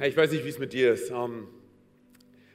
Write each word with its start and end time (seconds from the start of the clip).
Hey, 0.00 0.10
ich 0.10 0.16
weiß 0.16 0.30
nicht, 0.30 0.44
wie 0.44 0.48
es 0.48 0.60
mit 0.60 0.72
dir 0.72 0.92
ist. 0.92 1.10
Ähm, 1.10 1.48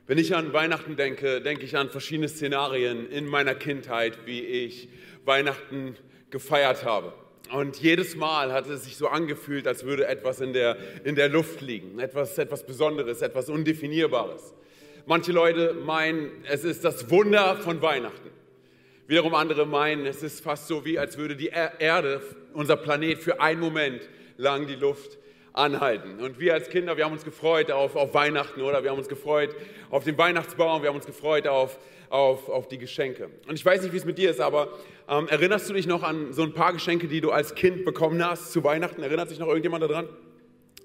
wenn 0.08 0.18
ich 0.18 0.34
an 0.34 0.54
Weihnachten 0.54 0.96
denke, 0.96 1.42
denke 1.42 1.66
ich 1.66 1.76
an 1.76 1.90
verschiedene 1.90 2.30
Szenarien 2.30 3.10
in 3.10 3.28
meiner 3.28 3.54
Kindheit, 3.54 4.20
wie 4.26 4.40
ich 4.40 4.88
Weihnachten 5.26 5.98
gefeiert 6.30 6.86
habe. 6.86 7.12
Und 7.52 7.82
jedes 7.82 8.16
Mal 8.16 8.54
hat 8.54 8.70
es 8.70 8.86
sich 8.86 8.96
so 8.96 9.10
angefühlt, 9.10 9.68
als 9.68 9.84
würde 9.84 10.08
etwas 10.08 10.40
in 10.40 10.54
der, 10.54 10.78
in 11.04 11.16
der 11.16 11.28
Luft 11.28 11.60
liegen, 11.60 12.00
etwas, 12.00 12.38
etwas 12.38 12.66
Besonderes, 12.66 13.22
etwas 13.22 13.50
Undefinierbares. 13.50 14.54
Manche 15.06 15.34
Leute 15.34 15.74
meinen, 15.74 16.46
es 16.50 16.64
ist 16.64 16.86
das 16.86 17.10
Wunder 17.10 17.58
von 17.58 17.82
Weihnachten. 17.82 18.30
Wiederum 19.08 19.36
andere 19.36 19.66
meinen, 19.66 20.06
es 20.06 20.24
ist 20.24 20.42
fast 20.42 20.70
so, 20.70 20.86
wie 20.86 20.98
als 20.98 21.18
würde 21.18 21.36
die 21.36 21.48
Erde, 21.48 22.22
unser 22.54 22.78
Planet, 22.78 23.20
für 23.20 23.42
einen 23.42 23.60
Moment 23.60 24.02
lang 24.38 24.66
die 24.66 24.76
Luft 24.76 25.18
anhalten. 25.54 26.20
Und 26.20 26.40
wir 26.40 26.54
als 26.54 26.70
Kinder, 26.70 26.98
wir 26.98 27.06
haben 27.06 27.14
uns 27.14 27.24
gefreut 27.24 27.72
auf, 27.72 27.96
auf 27.96 28.14
Weihnachten, 28.14 28.62
oder? 28.62 28.84
Wir 28.84 28.90
haben 28.90 28.98
uns 28.98 29.08
gefreut 29.08 29.56
auf 29.90 30.04
den 30.04 30.18
Weihnachtsbaum, 30.18 30.82
wir 30.82 30.90
haben 30.90 30.96
uns 30.96 31.06
gefreut 31.06 31.48
auf, 31.48 31.78
auf, 32.10 32.50
auf 32.50 32.68
die 32.68 32.80
Geschenke. 32.80 33.30
Und 33.48 33.56
ich 33.56 33.66
weiß 33.66 33.84
nicht, 33.84 33.94
wie 33.94 33.98
es 33.98 34.06
mit 34.06 34.18
dir 34.18 34.32
ist, 34.32 34.42
aber 34.42 34.70
ähm, 35.08 35.28
erinnerst 35.28 35.70
du 35.70 35.74
dich 35.74 35.86
noch 35.86 36.02
an 36.04 36.34
so 36.34 36.44
ein 36.44 36.54
paar 36.54 36.74
Geschenke, 36.74 37.08
die 37.08 37.22
du 37.22 37.32
als 37.32 37.54
Kind 37.54 37.86
bekommen 37.86 38.24
hast 38.26 38.52
zu 38.52 38.64
Weihnachten? 38.64 39.04
Erinnert 39.04 39.30
sich 39.30 39.40
noch 39.40 39.48
irgendjemand 39.48 39.84
daran? 39.84 40.10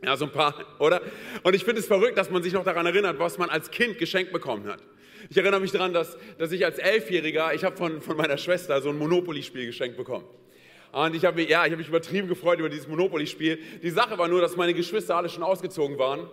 Ja, 0.05 0.17
so 0.17 0.27
ein 0.27 0.33
paar, 0.33 0.55
oder? 0.79 1.01
Und 1.43 1.55
ich 1.55 1.65
finde 1.65 1.81
es 1.81 1.87
verrückt, 1.87 2.19
dass 2.19 2.31
man 2.31 2.43
sich 2.43 2.53
noch 2.53 2.65
daran 2.65 2.87
erinnert, 2.87 3.19
was 3.19 3.39
man 3.39 3.49
als 3.49 3.71
Kind 3.71 3.99
geschenkt 3.99 4.33
bekommen 4.33 4.67
hat. 4.67 4.83
Ich 5.31 5.37
erinnere 5.37 5.61
mich 5.61 5.73
daran, 5.73 5.93
dass, 5.93 6.17
dass 6.39 6.53
ich 6.53 6.65
als 6.65 6.79
Elfjähriger, 6.79 7.53
ich 7.53 7.65
habe 7.65 7.77
von, 7.77 8.01
von 8.01 8.17
meiner 8.17 8.39
Schwester 8.39 8.81
so 8.81 8.91
ein 8.91 8.99
Monopoly-Spiel 8.99 9.67
geschenkt 9.67 9.97
bekommen. 9.97 10.25
Und 10.93 11.15
ich 11.15 11.25
habe 11.25 11.37
mich, 11.37 11.49
ja, 11.49 11.67
ich 11.67 11.77
mich 11.77 11.89
übertrieben 11.89 12.29
gefreut 12.29 12.59
über 12.59 12.69
dieses 12.69 12.89
Monopoly-Spiel. 12.89 13.59
Die 13.83 13.91
Sache 13.91 14.17
war 14.19 14.29
nur, 14.29 14.41
dass 14.41 14.57
meine 14.57 14.75
Geschwister 14.75 15.17
alle 15.17 15.29
schon 15.29 15.43
ausgezogen 15.43 15.99
waren 15.99 16.29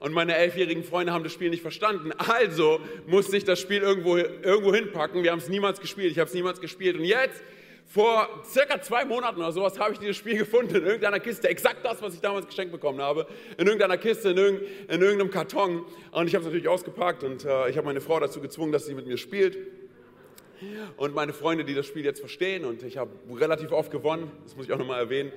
und 0.00 0.12
meine 0.12 0.34
elfjährigen 0.34 0.82
Freunde 0.82 1.12
haben 1.12 1.22
das 1.22 1.32
Spiel 1.32 1.50
nicht 1.50 1.62
verstanden. 1.62 2.10
Also 2.16 2.80
musste 3.06 3.36
ich 3.36 3.44
das 3.44 3.60
Spiel 3.60 3.82
irgendwo, 3.82 4.16
irgendwo 4.16 4.74
hinpacken. 4.74 5.22
Wir 5.22 5.30
haben 5.30 5.38
es 5.38 5.48
niemals 5.48 5.80
gespielt. 5.80 6.10
Ich 6.10 6.18
habe 6.18 6.28
es 6.28 6.34
niemals 6.34 6.60
gespielt. 6.60 6.96
Und 6.96 7.04
jetzt, 7.04 7.42
vor 7.86 8.28
circa 8.44 8.80
zwei 8.80 9.04
Monaten 9.04 9.38
oder 9.38 9.52
sowas, 9.52 9.78
habe 9.78 9.92
ich 9.92 9.98
dieses 9.98 10.16
Spiel 10.16 10.38
gefunden 10.38 10.74
in 10.74 10.86
irgendeiner 10.86 11.20
Kiste. 11.20 11.48
Exakt 11.48 11.84
das, 11.84 12.00
was 12.02 12.14
ich 12.14 12.20
damals 12.20 12.46
geschenkt 12.46 12.72
bekommen 12.72 13.00
habe. 13.00 13.26
In 13.58 13.66
irgendeiner 13.66 13.98
Kiste, 13.98 14.30
in, 14.30 14.38
irgend, 14.38 14.62
in 14.88 15.02
irgendeinem 15.02 15.30
Karton. 15.30 15.84
Und 16.12 16.26
ich 16.26 16.34
habe 16.34 16.42
es 16.42 16.46
natürlich 16.46 16.68
ausgepackt 16.68 17.22
und 17.22 17.44
äh, 17.44 17.68
ich 17.68 17.76
habe 17.76 17.86
meine 17.86 18.00
Frau 18.00 18.18
dazu 18.18 18.40
gezwungen, 18.40 18.72
dass 18.72 18.86
sie 18.86 18.94
mit 18.94 19.06
mir 19.06 19.18
spielt 19.18 19.58
und 20.96 21.14
meine 21.14 21.32
Freunde, 21.32 21.64
die 21.64 21.74
das 21.74 21.86
Spiel 21.86 22.04
jetzt 22.04 22.20
verstehen. 22.20 22.64
Und 22.64 22.82
ich 22.82 22.96
habe 22.96 23.10
relativ 23.32 23.72
oft 23.72 23.90
gewonnen, 23.90 24.30
das 24.44 24.56
muss 24.56 24.66
ich 24.66 24.72
auch 24.72 24.78
nochmal 24.78 25.00
erwähnen. 25.00 25.32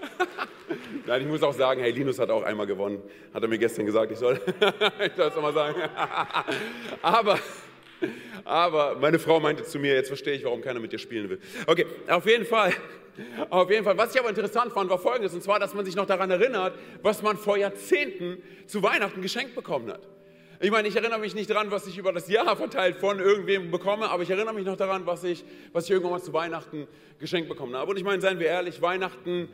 Nein, 1.06 1.22
ich 1.22 1.28
muss 1.28 1.42
auch 1.42 1.54
sagen, 1.54 1.80
hey, 1.80 1.90
Linus 1.90 2.18
hat 2.18 2.30
auch 2.30 2.42
einmal 2.42 2.66
gewonnen. 2.66 3.02
Hat 3.32 3.42
er 3.42 3.48
mir 3.48 3.58
gestern 3.58 3.86
gesagt, 3.86 4.12
ich 4.12 4.18
soll, 4.18 4.40
ich 5.06 5.12
soll 5.16 5.28
es 5.28 5.34
nochmal 5.34 5.54
sagen. 5.54 5.80
aber, 7.02 7.38
aber 8.44 8.96
meine 8.96 9.18
Frau 9.18 9.40
meinte 9.40 9.64
zu 9.64 9.78
mir, 9.78 9.94
jetzt 9.94 10.08
verstehe 10.08 10.34
ich, 10.34 10.44
warum 10.44 10.60
keiner 10.60 10.80
mit 10.80 10.92
dir 10.92 10.98
spielen 10.98 11.30
will. 11.30 11.40
Okay, 11.66 11.86
auf 12.08 12.26
jeden 12.26 12.44
Fall. 12.44 12.72
Auf 13.50 13.68
jeden 13.70 13.84
Fall. 13.84 13.98
Was 13.98 14.14
ich 14.14 14.20
aber 14.20 14.28
interessant 14.28 14.72
fand, 14.72 14.90
war 14.90 14.98
folgendes, 14.98 15.34
und 15.34 15.42
zwar, 15.42 15.58
dass 15.58 15.74
man 15.74 15.84
sich 15.84 15.96
noch 15.96 16.06
daran 16.06 16.30
erinnert, 16.30 16.78
was 17.02 17.22
man 17.22 17.36
vor 17.36 17.56
Jahrzehnten 17.56 18.40
zu 18.66 18.82
Weihnachten 18.82 19.22
geschenkt 19.22 19.54
bekommen 19.54 19.90
hat. 19.90 20.06
Ich 20.60 20.72
meine, 20.72 20.88
ich 20.88 20.96
erinnere 20.96 21.20
mich 21.20 21.36
nicht 21.36 21.48
daran, 21.48 21.70
was 21.70 21.86
ich 21.86 21.96
über 21.98 22.12
das 22.12 22.28
Jahr 22.28 22.56
verteilt 22.56 22.96
von 22.96 23.20
irgendwem 23.20 23.70
bekomme, 23.70 24.10
aber 24.10 24.24
ich 24.24 24.30
erinnere 24.30 24.54
mich 24.54 24.66
noch 24.66 24.76
daran, 24.76 25.06
was 25.06 25.22
ich, 25.22 25.44
was 25.72 25.84
ich 25.84 25.92
irgendwann 25.92 26.14
mal 26.14 26.22
zu 26.22 26.32
Weihnachten 26.32 26.88
geschenkt 27.20 27.48
bekommen 27.48 27.76
habe. 27.76 27.92
Und 27.92 27.96
ich 27.96 28.02
meine, 28.02 28.20
seien 28.20 28.40
wir 28.40 28.48
ehrlich, 28.48 28.82
Weihnachten, 28.82 29.48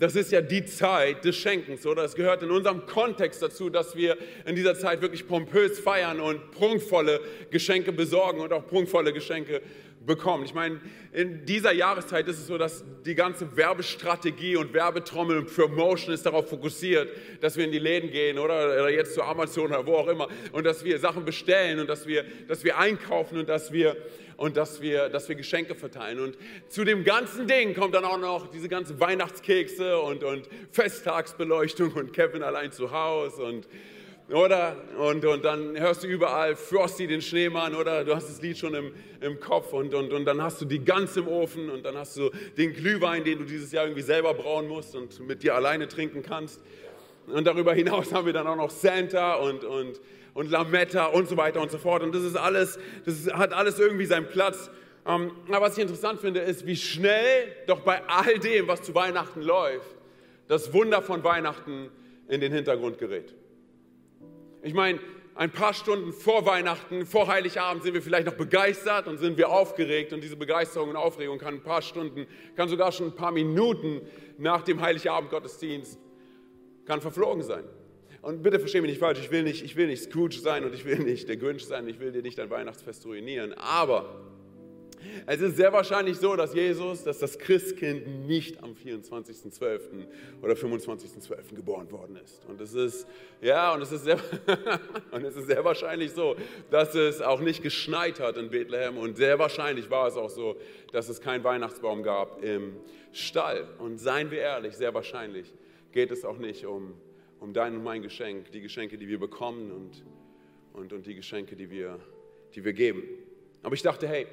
das 0.00 0.16
ist 0.16 0.32
ja 0.32 0.40
die 0.40 0.64
Zeit 0.64 1.24
des 1.24 1.36
Schenkens, 1.36 1.86
oder? 1.86 2.02
Es 2.02 2.16
gehört 2.16 2.42
in 2.42 2.50
unserem 2.50 2.86
Kontext 2.86 3.40
dazu, 3.40 3.70
dass 3.70 3.94
wir 3.94 4.16
in 4.46 4.56
dieser 4.56 4.76
Zeit 4.76 5.00
wirklich 5.00 5.28
pompös 5.28 5.78
feiern 5.78 6.18
und 6.18 6.50
prunkvolle 6.50 7.20
Geschenke 7.52 7.92
besorgen 7.92 8.40
und 8.40 8.52
auch 8.52 8.66
prunkvolle 8.66 9.12
Geschenke 9.12 9.62
bekommen. 10.08 10.44
Ich 10.44 10.54
meine, 10.54 10.80
in 11.12 11.44
dieser 11.44 11.72
Jahreszeit 11.72 12.26
ist 12.26 12.38
es 12.38 12.48
so, 12.48 12.58
dass 12.58 12.82
die 13.06 13.14
ganze 13.14 13.56
Werbestrategie 13.56 14.56
und 14.56 14.74
Werbetrommel 14.74 15.38
und 15.38 15.54
Promotion 15.54 16.12
ist 16.12 16.26
darauf 16.26 16.48
fokussiert, 16.48 17.08
dass 17.40 17.56
wir 17.56 17.64
in 17.64 17.70
die 17.70 17.78
Läden 17.78 18.10
gehen 18.10 18.38
oder, 18.38 18.66
oder 18.66 18.90
jetzt 18.90 19.14
zu 19.14 19.22
Amazon 19.22 19.66
oder 19.66 19.86
wo 19.86 19.94
auch 19.94 20.08
immer 20.08 20.26
und 20.50 20.64
dass 20.64 20.84
wir 20.84 20.98
Sachen 20.98 21.24
bestellen 21.24 21.78
und 21.78 21.88
dass 21.88 22.08
wir, 22.08 22.24
dass 22.48 22.64
wir 22.64 22.76
einkaufen 22.76 23.38
und 23.38 23.48
dass 23.48 23.72
wir 23.72 23.96
und 24.36 24.56
dass 24.56 24.80
wir, 24.80 25.08
dass 25.08 25.28
wir 25.28 25.34
Geschenke 25.34 25.74
verteilen. 25.74 26.20
Und 26.20 26.38
zu 26.68 26.84
dem 26.84 27.04
ganzen 27.04 27.46
Ding 27.48 27.74
kommt 27.74 27.94
dann 27.94 28.04
auch 28.04 28.18
noch 28.18 28.50
diese 28.50 28.68
ganzen 28.68 28.98
Weihnachtskekse 29.00 29.98
und, 29.98 30.22
und 30.24 30.48
Festtagsbeleuchtung 30.70 31.92
und 31.92 32.12
Kevin 32.12 32.42
allein 32.42 32.70
zu 32.70 32.92
Hause 32.92 33.42
und 33.42 33.68
oder? 34.30 34.76
Und, 34.98 35.24
und 35.24 35.44
dann 35.44 35.78
hörst 35.78 36.04
du 36.04 36.06
überall 36.06 36.54
Frosty 36.54 37.06
den 37.06 37.22
Schneemann, 37.22 37.74
oder? 37.74 38.04
Du 38.04 38.14
hast 38.14 38.28
das 38.28 38.42
Lied 38.42 38.58
schon 38.58 38.74
im, 38.74 38.92
im 39.20 39.40
Kopf 39.40 39.72
und, 39.72 39.94
und, 39.94 40.12
und 40.12 40.24
dann 40.24 40.42
hast 40.42 40.60
du 40.60 40.64
die 40.64 40.84
Gans 40.84 41.16
im 41.16 41.28
Ofen 41.28 41.70
und 41.70 41.84
dann 41.84 41.96
hast 41.96 42.16
du 42.16 42.30
den 42.56 42.74
Glühwein, 42.74 43.24
den 43.24 43.38
du 43.38 43.44
dieses 43.44 43.72
Jahr 43.72 43.84
irgendwie 43.84 44.02
selber 44.02 44.34
brauen 44.34 44.68
musst 44.68 44.94
und 44.94 45.18
mit 45.26 45.42
dir 45.42 45.54
alleine 45.54 45.88
trinken 45.88 46.22
kannst. 46.22 46.60
Und 47.26 47.46
darüber 47.46 47.74
hinaus 47.74 48.12
haben 48.12 48.26
wir 48.26 48.32
dann 48.32 48.46
auch 48.46 48.56
noch 48.56 48.70
Santa 48.70 49.34
und, 49.34 49.64
und, 49.64 50.00
und 50.34 50.50
Lametta 50.50 51.06
und 51.06 51.28
so 51.28 51.36
weiter 51.36 51.60
und 51.60 51.70
so 51.70 51.78
fort. 51.78 52.02
Und 52.02 52.14
das 52.14 52.22
ist 52.22 52.36
alles, 52.36 52.78
das 53.04 53.32
hat 53.32 53.52
alles 53.52 53.78
irgendwie 53.78 54.06
seinen 54.06 54.28
Platz. 54.28 54.70
Ähm, 55.06 55.32
aber 55.48 55.62
was 55.62 55.76
ich 55.76 55.82
interessant 55.82 56.20
finde, 56.20 56.40
ist, 56.40 56.66
wie 56.66 56.76
schnell 56.76 57.54
doch 57.66 57.80
bei 57.80 58.02
all 58.06 58.38
dem, 58.38 58.68
was 58.68 58.82
zu 58.82 58.94
Weihnachten 58.94 59.40
läuft, 59.40 59.96
das 60.48 60.72
Wunder 60.72 61.00
von 61.02 61.24
Weihnachten 61.24 61.90
in 62.28 62.40
den 62.40 62.52
Hintergrund 62.52 62.98
gerät. 62.98 63.34
Ich 64.62 64.74
meine, 64.74 64.98
ein 65.34 65.52
paar 65.52 65.72
Stunden 65.72 66.12
vor 66.12 66.44
Weihnachten, 66.46 67.06
vor 67.06 67.28
Heiligabend 67.28 67.84
sind 67.84 67.94
wir 67.94 68.02
vielleicht 68.02 68.26
noch 68.26 68.34
begeistert 68.34 69.06
und 69.06 69.18
sind 69.18 69.36
wir 69.36 69.50
aufgeregt 69.50 70.12
und 70.12 70.22
diese 70.22 70.36
Begeisterung 70.36 70.90
und 70.90 70.96
Aufregung 70.96 71.38
kann 71.38 71.54
ein 71.54 71.62
paar 71.62 71.80
Stunden, 71.80 72.26
kann 72.56 72.68
sogar 72.68 72.90
schon 72.90 73.08
ein 73.08 73.14
paar 73.14 73.30
Minuten 73.30 74.00
nach 74.36 74.62
dem 74.62 74.80
Heiligabend 74.80 75.30
Gottesdienst 75.30 75.98
kann 76.86 77.00
verflogen 77.00 77.42
sein. 77.42 77.62
Und 78.20 78.42
bitte 78.42 78.58
verstehe 78.58 78.82
mich 78.82 78.90
nicht 78.90 79.00
falsch, 79.00 79.20
ich 79.20 79.30
will 79.30 79.44
nicht, 79.44 79.64
ich 79.64 79.76
will 79.76 79.86
nicht 79.86 80.02
Scrooge 80.02 80.38
sein 80.38 80.64
und 80.64 80.74
ich 80.74 80.84
will 80.84 80.98
nicht 80.98 81.28
der 81.28 81.36
Grinch 81.36 81.64
sein, 81.64 81.86
ich 81.86 82.00
will 82.00 82.10
dir 82.10 82.22
nicht 82.22 82.38
dein 82.38 82.50
Weihnachtsfest 82.50 83.06
ruinieren, 83.06 83.52
aber 83.52 84.20
es 85.26 85.40
ist 85.40 85.56
sehr 85.56 85.72
wahrscheinlich 85.72 86.16
so, 86.18 86.36
dass 86.36 86.54
Jesus, 86.54 87.04
dass 87.04 87.18
das 87.18 87.38
Christkind 87.38 88.26
nicht 88.26 88.62
am 88.62 88.72
24.12. 88.72 89.80
oder 90.42 90.54
25.12. 90.54 91.54
geboren 91.54 91.90
worden 91.90 92.16
ist. 92.16 92.44
Und 92.46 92.60
es 92.60 92.74
ist, 92.74 93.06
ja, 93.40 93.74
und 93.74 93.82
es 93.82 93.92
ist, 93.92 94.04
sehr, 94.04 94.18
und 95.10 95.24
es 95.24 95.36
ist 95.36 95.46
sehr 95.46 95.64
wahrscheinlich 95.64 96.12
so, 96.12 96.36
dass 96.70 96.94
es 96.94 97.20
auch 97.20 97.40
nicht 97.40 97.62
geschneit 97.62 98.20
hat 98.20 98.36
in 98.36 98.50
Bethlehem. 98.50 98.98
Und 98.98 99.16
sehr 99.16 99.38
wahrscheinlich 99.38 99.90
war 99.90 100.08
es 100.08 100.16
auch 100.16 100.30
so, 100.30 100.56
dass 100.92 101.08
es 101.08 101.20
keinen 101.20 101.44
Weihnachtsbaum 101.44 102.02
gab 102.02 102.42
im 102.42 102.76
Stall. 103.12 103.68
Und 103.78 103.98
seien 103.98 104.30
wir 104.30 104.40
ehrlich, 104.40 104.76
sehr 104.76 104.94
wahrscheinlich 104.94 105.52
geht 105.92 106.10
es 106.10 106.24
auch 106.24 106.38
nicht 106.38 106.64
um, 106.66 106.94
um 107.40 107.52
dein 107.52 107.76
und 107.76 107.84
mein 107.84 108.02
Geschenk, 108.02 108.50
die 108.52 108.60
Geschenke, 108.60 108.98
die 108.98 109.08
wir 109.08 109.18
bekommen 109.18 109.70
und, 109.72 110.04
und, 110.72 110.92
und 110.92 111.06
die 111.06 111.14
Geschenke, 111.14 111.56
die 111.56 111.70
wir, 111.70 111.98
die 112.54 112.64
wir 112.64 112.72
geben. 112.72 113.02
Aber 113.62 113.74
ich 113.74 113.82
dachte, 113.82 114.06
hey, 114.06 114.26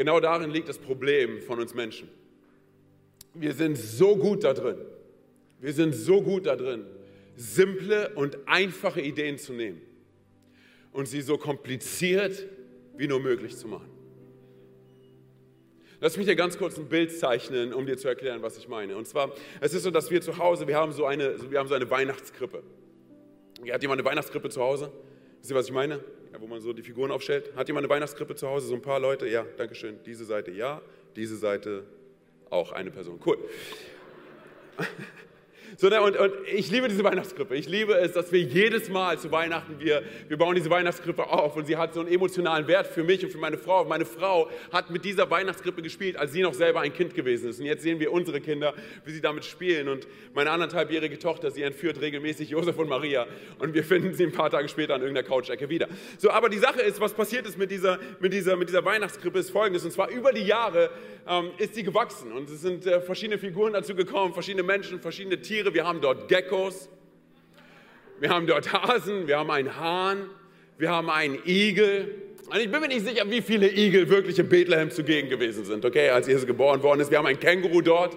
Genau 0.00 0.18
darin 0.18 0.50
liegt 0.50 0.66
das 0.66 0.78
Problem 0.78 1.42
von 1.42 1.60
uns 1.60 1.74
Menschen. 1.74 2.08
Wir 3.34 3.52
sind 3.52 3.76
so 3.76 4.16
gut 4.16 4.44
da 4.44 4.54
drin, 4.54 4.78
wir 5.60 5.74
sind 5.74 5.94
so 5.94 6.22
gut 6.22 6.46
da 6.46 6.56
drin, 6.56 6.86
simple 7.36 8.08
und 8.14 8.38
einfache 8.46 9.02
Ideen 9.02 9.36
zu 9.36 9.52
nehmen 9.52 9.82
und 10.94 11.06
sie 11.06 11.20
so 11.20 11.36
kompliziert 11.36 12.46
wie 12.96 13.08
nur 13.08 13.20
möglich 13.20 13.58
zu 13.58 13.68
machen. 13.68 13.90
Lass 16.00 16.16
mich 16.16 16.24
dir 16.24 16.34
ganz 16.34 16.56
kurz 16.56 16.78
ein 16.78 16.88
Bild 16.88 17.12
zeichnen, 17.12 17.74
um 17.74 17.84
dir 17.84 17.98
zu 17.98 18.08
erklären, 18.08 18.40
was 18.40 18.56
ich 18.56 18.68
meine. 18.68 18.96
Und 18.96 19.06
zwar, 19.06 19.34
es 19.60 19.74
ist 19.74 19.82
so, 19.82 19.90
dass 19.90 20.10
wir 20.10 20.22
zu 20.22 20.38
Hause, 20.38 20.66
wir 20.66 20.76
haben 20.76 20.92
so 20.92 21.04
eine, 21.04 21.50
wir 21.50 21.58
haben 21.58 21.68
so 21.68 21.74
eine 21.74 21.90
Weihnachtskrippe. 21.90 22.62
Hat 23.70 23.82
jemand 23.82 24.00
eine 24.00 24.08
Weihnachtskrippe 24.08 24.48
zu 24.48 24.62
Hause? 24.62 24.90
Wisst 25.40 25.50
ihr, 25.50 25.56
was 25.56 25.66
ich 25.66 25.74
meine? 25.74 26.02
Ja, 26.32 26.40
wo 26.40 26.46
man 26.46 26.60
so 26.60 26.72
die 26.72 26.82
Figuren 26.82 27.10
aufstellt. 27.10 27.54
Hat 27.56 27.68
jemand 27.68 27.84
eine 27.84 27.94
Weihnachtskrippe 27.94 28.34
zu 28.34 28.48
Hause? 28.48 28.68
So 28.68 28.74
ein 28.74 28.82
paar 28.82 29.00
Leute? 29.00 29.28
Ja, 29.28 29.44
danke 29.56 29.74
schön. 29.74 29.98
Diese 30.04 30.24
Seite 30.24 30.50
ja, 30.50 30.80
diese 31.16 31.36
Seite 31.36 31.84
auch 32.50 32.72
eine 32.72 32.90
Person. 32.90 33.20
Cool. 33.24 33.38
So, 35.80 35.88
ne, 35.88 36.02
und, 36.02 36.14
und, 36.14 36.34
ich 36.52 36.70
liebe 36.70 36.88
diese 36.88 37.02
Weihnachtskrippe. 37.04 37.54
Ich 37.56 37.66
liebe 37.66 37.94
es, 37.94 38.12
dass 38.12 38.30
wir 38.32 38.40
jedes 38.40 38.90
Mal 38.90 39.18
zu 39.18 39.32
Weihnachten, 39.32 39.76
wir, 39.78 40.02
wir 40.28 40.36
bauen 40.36 40.54
diese 40.54 40.68
Weihnachtskrippe 40.68 41.26
auf 41.26 41.56
und 41.56 41.64
sie 41.64 41.78
hat 41.78 41.94
so 41.94 42.00
einen 42.00 42.12
emotionalen 42.12 42.68
Wert 42.68 42.86
für 42.86 43.02
mich 43.02 43.24
und 43.24 43.30
für 43.30 43.38
meine 43.38 43.56
Frau. 43.56 43.86
Meine 43.86 44.04
Frau 44.04 44.50
hat 44.70 44.90
mit 44.90 45.06
dieser 45.06 45.30
Weihnachtskrippe 45.30 45.80
gespielt, 45.80 46.18
als 46.18 46.32
sie 46.32 46.42
noch 46.42 46.52
selber 46.52 46.80
ein 46.82 46.92
Kind 46.92 47.14
gewesen 47.14 47.48
ist. 47.48 47.60
Und 47.60 47.64
jetzt 47.64 47.82
sehen 47.82 47.98
wir 47.98 48.12
unsere 48.12 48.42
Kinder, 48.42 48.74
wie 49.06 49.12
sie 49.12 49.22
damit 49.22 49.46
spielen. 49.46 49.88
Und 49.88 50.06
meine 50.34 50.50
anderthalbjährige 50.50 51.18
Tochter, 51.18 51.50
sie 51.50 51.62
entführt 51.62 51.98
regelmäßig 52.02 52.50
Josef 52.50 52.76
und 52.76 52.90
Maria. 52.90 53.26
Und 53.58 53.72
wir 53.72 53.82
finden 53.82 54.12
sie 54.12 54.24
ein 54.24 54.32
paar 54.32 54.50
Tage 54.50 54.68
später 54.68 54.96
an 54.96 55.00
irgendeiner 55.00 55.26
Couch-Ecke 55.26 55.70
wieder. 55.70 55.88
So, 56.18 56.28
aber 56.28 56.50
die 56.50 56.58
Sache 56.58 56.82
ist, 56.82 57.00
was 57.00 57.14
passiert 57.14 57.46
ist 57.46 57.56
mit 57.56 57.70
dieser, 57.70 57.98
mit 58.18 58.34
dieser, 58.34 58.54
mit 58.56 58.68
dieser 58.68 58.84
Weihnachtskrippe, 58.84 59.38
ist 59.38 59.48
folgendes. 59.48 59.82
Und 59.82 59.92
zwar 59.92 60.10
über 60.10 60.30
die 60.34 60.44
Jahre 60.44 60.90
ähm, 61.26 61.52
ist 61.56 61.74
sie 61.74 61.84
gewachsen. 61.84 62.32
Und 62.32 62.50
es 62.50 62.60
sind 62.60 62.84
äh, 62.84 63.00
verschiedene 63.00 63.38
Figuren 63.38 63.72
dazu 63.72 63.94
gekommen, 63.94 64.34
verschiedene 64.34 64.62
Menschen, 64.62 65.00
verschiedene 65.00 65.40
Tiere. 65.40 65.69
Wir 65.74 65.86
haben 65.86 66.00
dort 66.00 66.28
Geckos, 66.28 66.88
wir 68.18 68.30
haben 68.30 68.46
dort 68.46 68.72
Hasen, 68.72 69.26
wir 69.26 69.38
haben 69.38 69.50
einen 69.50 69.76
Hahn, 69.76 70.30
wir 70.78 70.90
haben 70.90 71.10
einen 71.10 71.38
Igel. 71.46 72.14
Und 72.46 72.58
ich 72.58 72.70
bin 72.70 72.80
mir 72.80 72.88
nicht 72.88 73.06
sicher, 73.06 73.24
wie 73.30 73.42
viele 73.42 73.70
Igel 73.70 74.08
wirklich 74.08 74.38
in 74.38 74.48
Bethlehem 74.48 74.90
zugegen 74.90 75.28
gewesen 75.28 75.64
sind, 75.64 75.84
okay, 75.84 76.10
als 76.10 76.26
Jesus 76.26 76.46
geboren 76.46 76.82
worden 76.82 77.00
ist. 77.00 77.10
Wir 77.10 77.18
haben 77.18 77.26
ein 77.26 77.38
Känguru 77.38 77.80
dort. 77.80 78.16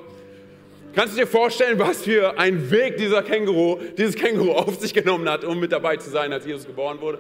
Kannst 0.96 1.16
du 1.16 1.22
dir 1.22 1.28
vorstellen, 1.28 1.80
was 1.80 2.04
für 2.04 2.38
ein 2.38 2.70
Weg 2.70 2.98
dieser 2.98 3.24
Känguru, 3.24 3.80
dieses 3.98 4.16
Känguru 4.16 4.52
auf 4.54 4.80
sich 4.80 4.94
genommen 4.94 5.28
hat, 5.28 5.44
um 5.44 5.60
mit 5.60 5.72
dabei 5.72 5.98
zu 5.98 6.10
sein, 6.10 6.32
als 6.32 6.46
Jesus 6.46 6.68
geboren 6.68 7.02
wurde? 7.02 7.20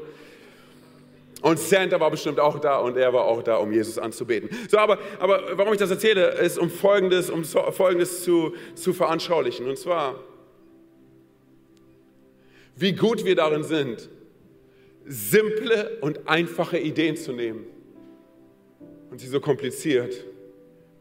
Und 1.44 1.60
Santa 1.60 2.00
war 2.00 2.10
bestimmt 2.10 2.40
auch 2.40 2.58
da 2.58 2.78
und 2.78 2.96
er 2.96 3.12
war 3.12 3.26
auch 3.26 3.44
da, 3.44 3.58
um 3.58 3.74
Jesus 3.74 3.98
anzubeten. 3.98 4.50
So, 4.70 4.78
aber, 4.78 4.98
aber 5.20 5.58
warum 5.58 5.74
ich 5.74 5.80
das 5.80 5.92
erzähle, 5.92 6.30
ist, 6.36 6.58
um 6.58 6.70
Folgendes, 6.70 7.30
um 7.30 7.44
Folgendes 7.44 8.24
zu, 8.24 8.54
zu 8.76 8.94
veranschaulichen. 8.94 9.68
Und 9.68 9.78
zwar, 9.78 10.16
wie 12.78 12.94
gut 12.94 13.26
wir 13.26 13.36
darin 13.36 13.64
sind, 13.64 14.10
simple 15.06 15.98
und 16.00 16.30
einfache 16.30 16.80
Ideen 16.80 17.18
zu 17.18 17.34
nehmen 17.34 17.66
und 19.12 19.20
sie 19.20 19.28
so 19.28 19.42
kompliziert 19.42 20.24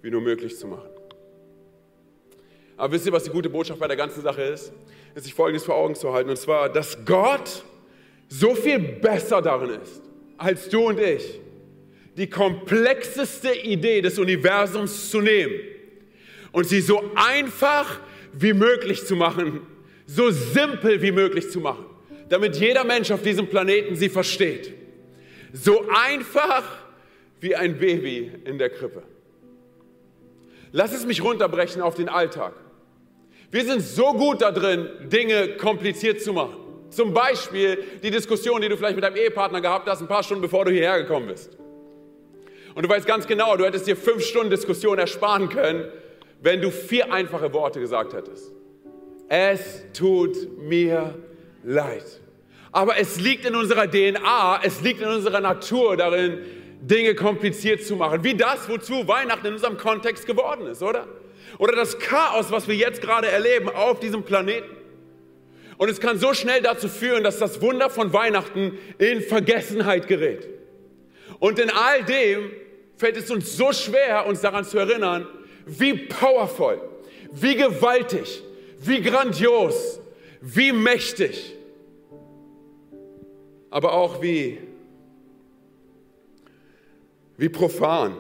wie 0.03 0.11
nur 0.11 0.23
möglich 0.23 0.59
zu 0.59 0.67
machen. 0.67 0.91
Aber 2.77 2.93
wisst 2.93 3.07
ihr, 3.07 3.13
was 3.13 3.23
die 3.23 3.31
gute 3.31 3.49
Botschaft 3.49 3.79
bei 3.79 3.87
der 3.87 3.97
ganzen 3.97 4.23
Sache 4.23 4.43
ist? 4.43 4.73
Ist 5.15 5.23
sich 5.23 5.35
Folgendes 5.35 5.63
vor 5.63 5.77
Augen 5.77 5.95
zu 5.95 6.13
halten, 6.13 6.31
und 6.31 6.37
zwar, 6.37 6.69
dass 6.69 6.99
Gott 7.05 7.63
so 8.29 8.57
viel 8.57 8.81
besser 8.81 9.41
darin 9.41 9.81
ist, 9.81 10.03
als 10.43 10.69
du 10.69 10.89
und 10.89 10.99
ich, 10.99 11.41
die 12.17 12.29
komplexeste 12.29 13.55
Idee 13.55 14.03
des 14.03 14.19
Universums 14.19 15.11
zu 15.11 15.21
nehmen 15.21 15.55
und 16.51 16.67
sie 16.67 16.81
so 16.81 17.03
einfach 17.15 18.01
wie 18.33 18.53
möglich 18.53 19.07
zu 19.07 19.17
machen, 19.17 19.61
so 20.07 20.31
simpel 20.31 21.01
wie 21.01 21.13
möglich 21.13 21.51
zu 21.51 21.61
machen, 21.61 21.87
damit 22.29 22.57
jeder 22.57 22.85
Mensch 22.85 23.11
auf 23.11 23.23
diesem 23.23 23.47
Planeten 23.47 23.95
sie 23.95 24.09
versteht. 24.09 24.75
So 25.53 25.87
einfach 25.89 26.65
wie 27.41 27.55
ein 27.55 27.79
Baby 27.79 28.33
in 28.45 28.59
der 28.59 28.71
Krippe. 28.71 29.03
Lass 30.73 30.93
es 30.93 31.07
mich 31.07 31.23
runterbrechen 31.23 31.83
auf 31.83 31.95
den 31.95 32.09
Alltag. 32.09 32.55
Wir 33.51 33.65
sind 33.65 33.83
so 33.83 34.15
gut 34.15 34.41
da 34.41 34.51
drin, 34.51 34.89
Dinge 35.05 35.57
kompliziert 35.57 36.23
zu 36.23 36.33
machen. 36.33 36.62
Zum 36.93 37.15
Beispiel 37.15 37.83
die 38.03 38.11
Diskussion, 38.11 38.61
die 38.61 38.69
du 38.69 38.77
vielleicht 38.77 38.97
mit 38.97 39.05
deinem 39.05 39.17
Ehepartner 39.17 39.61
gehabt 39.61 39.89
hast, 39.89 40.01
ein 40.03 40.09
paar 40.09 40.23
Stunden 40.23 40.43
bevor 40.43 40.67
du 40.67 40.71
hierher 40.71 41.01
gekommen 41.03 41.27
bist. 41.27 41.57
Und 42.75 42.85
du 42.85 42.89
weißt 42.89 43.07
ganz 43.07 43.27
genau, 43.27 43.57
du 43.57 43.65
hättest 43.65 43.87
dir 43.87 43.97
fünf 43.97 44.23
Stunden 44.23 44.51
Diskussion 44.51 44.99
ersparen 44.99 45.49
können, 45.49 45.91
wenn 46.43 46.61
du 46.61 46.71
vier 46.71 47.13
einfache 47.13 47.53
Worte 47.53 47.81
gesagt 47.81 48.13
hättest. 48.13 48.53
Es 49.29 49.85
tut 49.95 50.59
mir 50.59 51.15
leid. 51.63 52.05
Aber 52.73 52.99
es 52.99 53.19
liegt 53.19 53.47
in 53.47 53.55
unserer 53.55 53.91
DNA, 53.91 54.61
es 54.63 54.83
liegt 54.83 55.01
in 55.01 55.09
unserer 55.09 55.41
Natur 55.41 55.97
darin, 55.97 56.39
Dinge 56.83 57.15
kompliziert 57.15 57.85
zu 57.85 57.97
machen. 57.97 58.25
Wie 58.25 58.35
das, 58.35 58.69
wozu 58.69 59.09
Weihnachten 59.09 59.47
in 59.47 59.53
unserem 59.55 59.79
Kontext 59.79 60.27
geworden 60.27 60.67
ist, 60.67 60.83
oder? 60.83 61.07
Oder 61.59 61.77
das 61.77 61.99
Chaos, 61.99 62.51
was 62.51 62.69
wir 62.69 62.75
jetzt 62.75 63.01
gerade 63.01 63.29
erleben 63.29 63.69
auf 63.69 64.01
diesem 64.01 64.25
Planeten. 64.25 64.82
Und 65.79 65.89
es 65.89 66.01
kann 66.01 66.19
so 66.19 66.35
schnell 66.35 66.63
dazu 66.63 66.89
führen, 66.89 67.25
dass 67.25 67.39
das 67.39 67.61
Wunder 67.61 67.91
von 67.91 68.13
Weihnachten 68.13 68.79
in 68.99 69.21
Vergessenheit 69.23 70.07
gerät. 70.07 70.49
Und 71.39 71.59
in 71.59 71.71
all 71.71 72.05
dem 72.05 72.51
fällt 72.97 73.17
es 73.17 73.31
uns 73.31 73.57
so 73.57 73.73
schwer, 73.73 74.27
uns 74.27 74.41
daran 74.41 74.65
zu 74.65 74.79
erinnern, 74.79 75.27
wie 75.67 75.95
powerful, 75.95 76.81
wie 77.33 77.57
gewaltig, 77.57 78.43
wie 78.81 79.01
grandios, 79.01 80.01
wie 80.41 80.73
mächtig, 80.73 81.57
aber 83.71 83.93
auch 83.93 84.21
wie, 84.21 84.59
wie 87.37 87.49
profan. 87.49 88.17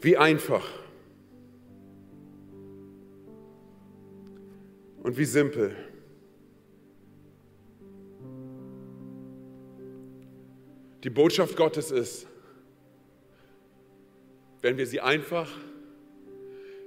Wie 0.00 0.16
einfach 0.16 0.81
und 5.02 5.16
wie 5.18 5.24
simpel. 5.24 5.76
Die 11.02 11.10
Botschaft 11.10 11.56
Gottes 11.56 11.90
ist, 11.90 12.28
wenn 14.60 14.78
wir 14.78 14.86
sie 14.86 15.00
einfach 15.00 15.50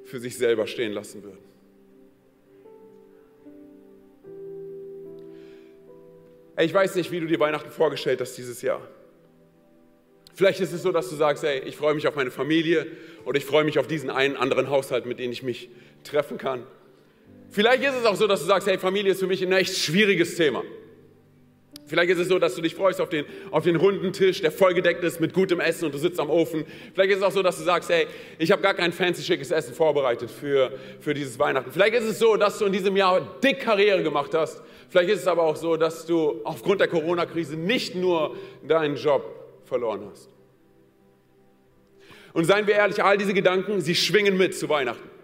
für 0.06 0.20
sich 0.20 0.38
selber 0.38 0.66
stehen 0.66 0.94
lassen 0.94 1.24
würden. 1.24 1.44
Ich 6.58 6.74
weiß 6.74 6.96
nicht, 6.96 7.12
wie 7.12 7.20
du 7.20 7.26
dir 7.26 7.40
Weihnachten 7.42 7.70
vorgestellt 7.70 8.22
hast 8.22 8.38
dieses 8.38 8.62
Jahr. 8.62 8.88
Vielleicht 10.34 10.62
ist 10.62 10.72
es 10.72 10.84
so, 10.84 10.94
dass 10.94 11.10
du 11.10 11.18
sagst, 11.18 11.44
ey, 11.44 11.60
ich 11.60 11.76
freue 11.76 11.96
mich 11.96 12.08
auf 12.08 12.16
meine 12.16 12.32
Familie 12.32 12.88
oder 13.26 13.38
ich 13.38 13.46
freue 13.46 13.66
mich 13.66 13.78
auf 13.78 13.88
diesen 13.88 14.10
einen 14.10 14.38
anderen 14.38 14.70
Haushalt, 14.70 15.06
mit 15.06 15.20
dem 15.20 15.34
ich 15.34 15.44
mich 15.44 15.70
treffen 16.06 16.38
kann. 16.38 16.66
Vielleicht 17.56 17.86
ist 17.86 17.96
es 17.96 18.04
auch 18.04 18.18
so, 18.18 18.28
dass 18.28 18.42
du 18.42 18.48
sagst, 18.48 18.68
hey, 18.68 18.78
Familie 18.78 19.14
ist 19.14 19.22
für 19.22 19.28
mich 19.28 19.42
ein 19.42 19.54
echt 19.54 19.78
schwieriges 19.78 20.36
Thema. 20.36 20.62
Vielleicht 21.88 22.12
ist 22.12 22.20
es 22.20 22.28
so, 22.28 22.38
dass 22.38 22.54
du 22.54 22.62
dich 22.62 22.76
freust 22.76 23.00
auf 23.00 23.08
den, 23.08 23.24
auf 23.50 23.64
den 23.64 23.78
runden 23.78 24.12
Tisch, 24.12 24.42
der 24.42 24.52
vollgedeckt 24.52 25.02
ist 25.06 25.22
mit 25.22 25.34
gutem 25.34 25.62
Essen 25.62 25.86
und 25.86 25.94
du 25.94 25.98
sitzt 25.98 26.20
am 26.20 26.30
Ofen. 26.30 26.66
Vielleicht 26.94 27.12
ist 27.12 27.18
es 27.20 27.24
auch 27.24 27.32
so, 27.32 27.42
dass 27.42 27.58
du 27.58 27.64
sagst, 27.64 27.90
hey, 27.90 28.08
ich 28.40 28.52
habe 28.52 28.62
gar 28.62 28.74
kein 28.74 28.92
fancy 28.92 29.24
schickes 29.24 29.52
Essen 29.52 29.74
vorbereitet 29.74 30.30
für, 30.32 30.74
für 31.00 31.14
dieses 31.14 31.40
Weihnachten. 31.40 31.72
Vielleicht 31.72 31.96
ist 31.96 32.04
es 32.04 32.20
so, 32.20 32.36
dass 32.36 32.60
du 32.60 32.66
in 32.66 32.74
diesem 32.74 32.98
Jahr 32.98 33.22
dick 33.42 33.62
Karriere 33.62 34.04
gemacht 34.04 34.34
hast. 34.34 34.62
Vielleicht 34.90 35.12
ist 35.12 35.22
es 35.22 35.28
aber 35.28 35.44
auch 35.44 35.56
so, 35.56 35.78
dass 35.78 36.06
du 36.06 36.42
aufgrund 36.44 36.82
der 36.82 36.90
Corona-Krise 36.90 37.56
nicht 37.56 37.96
nur 37.96 38.36
deinen 38.68 38.98
Job 38.98 39.24
verloren 39.64 40.02
hast. 40.12 40.30
Und 42.34 42.44
seien 42.44 42.68
wir 42.68 42.74
ehrlich, 42.74 43.02
all 43.02 43.18
diese 43.18 43.34
Gedanken, 43.34 43.80
sie 43.80 43.96
schwingen 43.96 44.36
mit 44.36 44.58
zu 44.58 44.68
Weihnachten. 44.68 45.15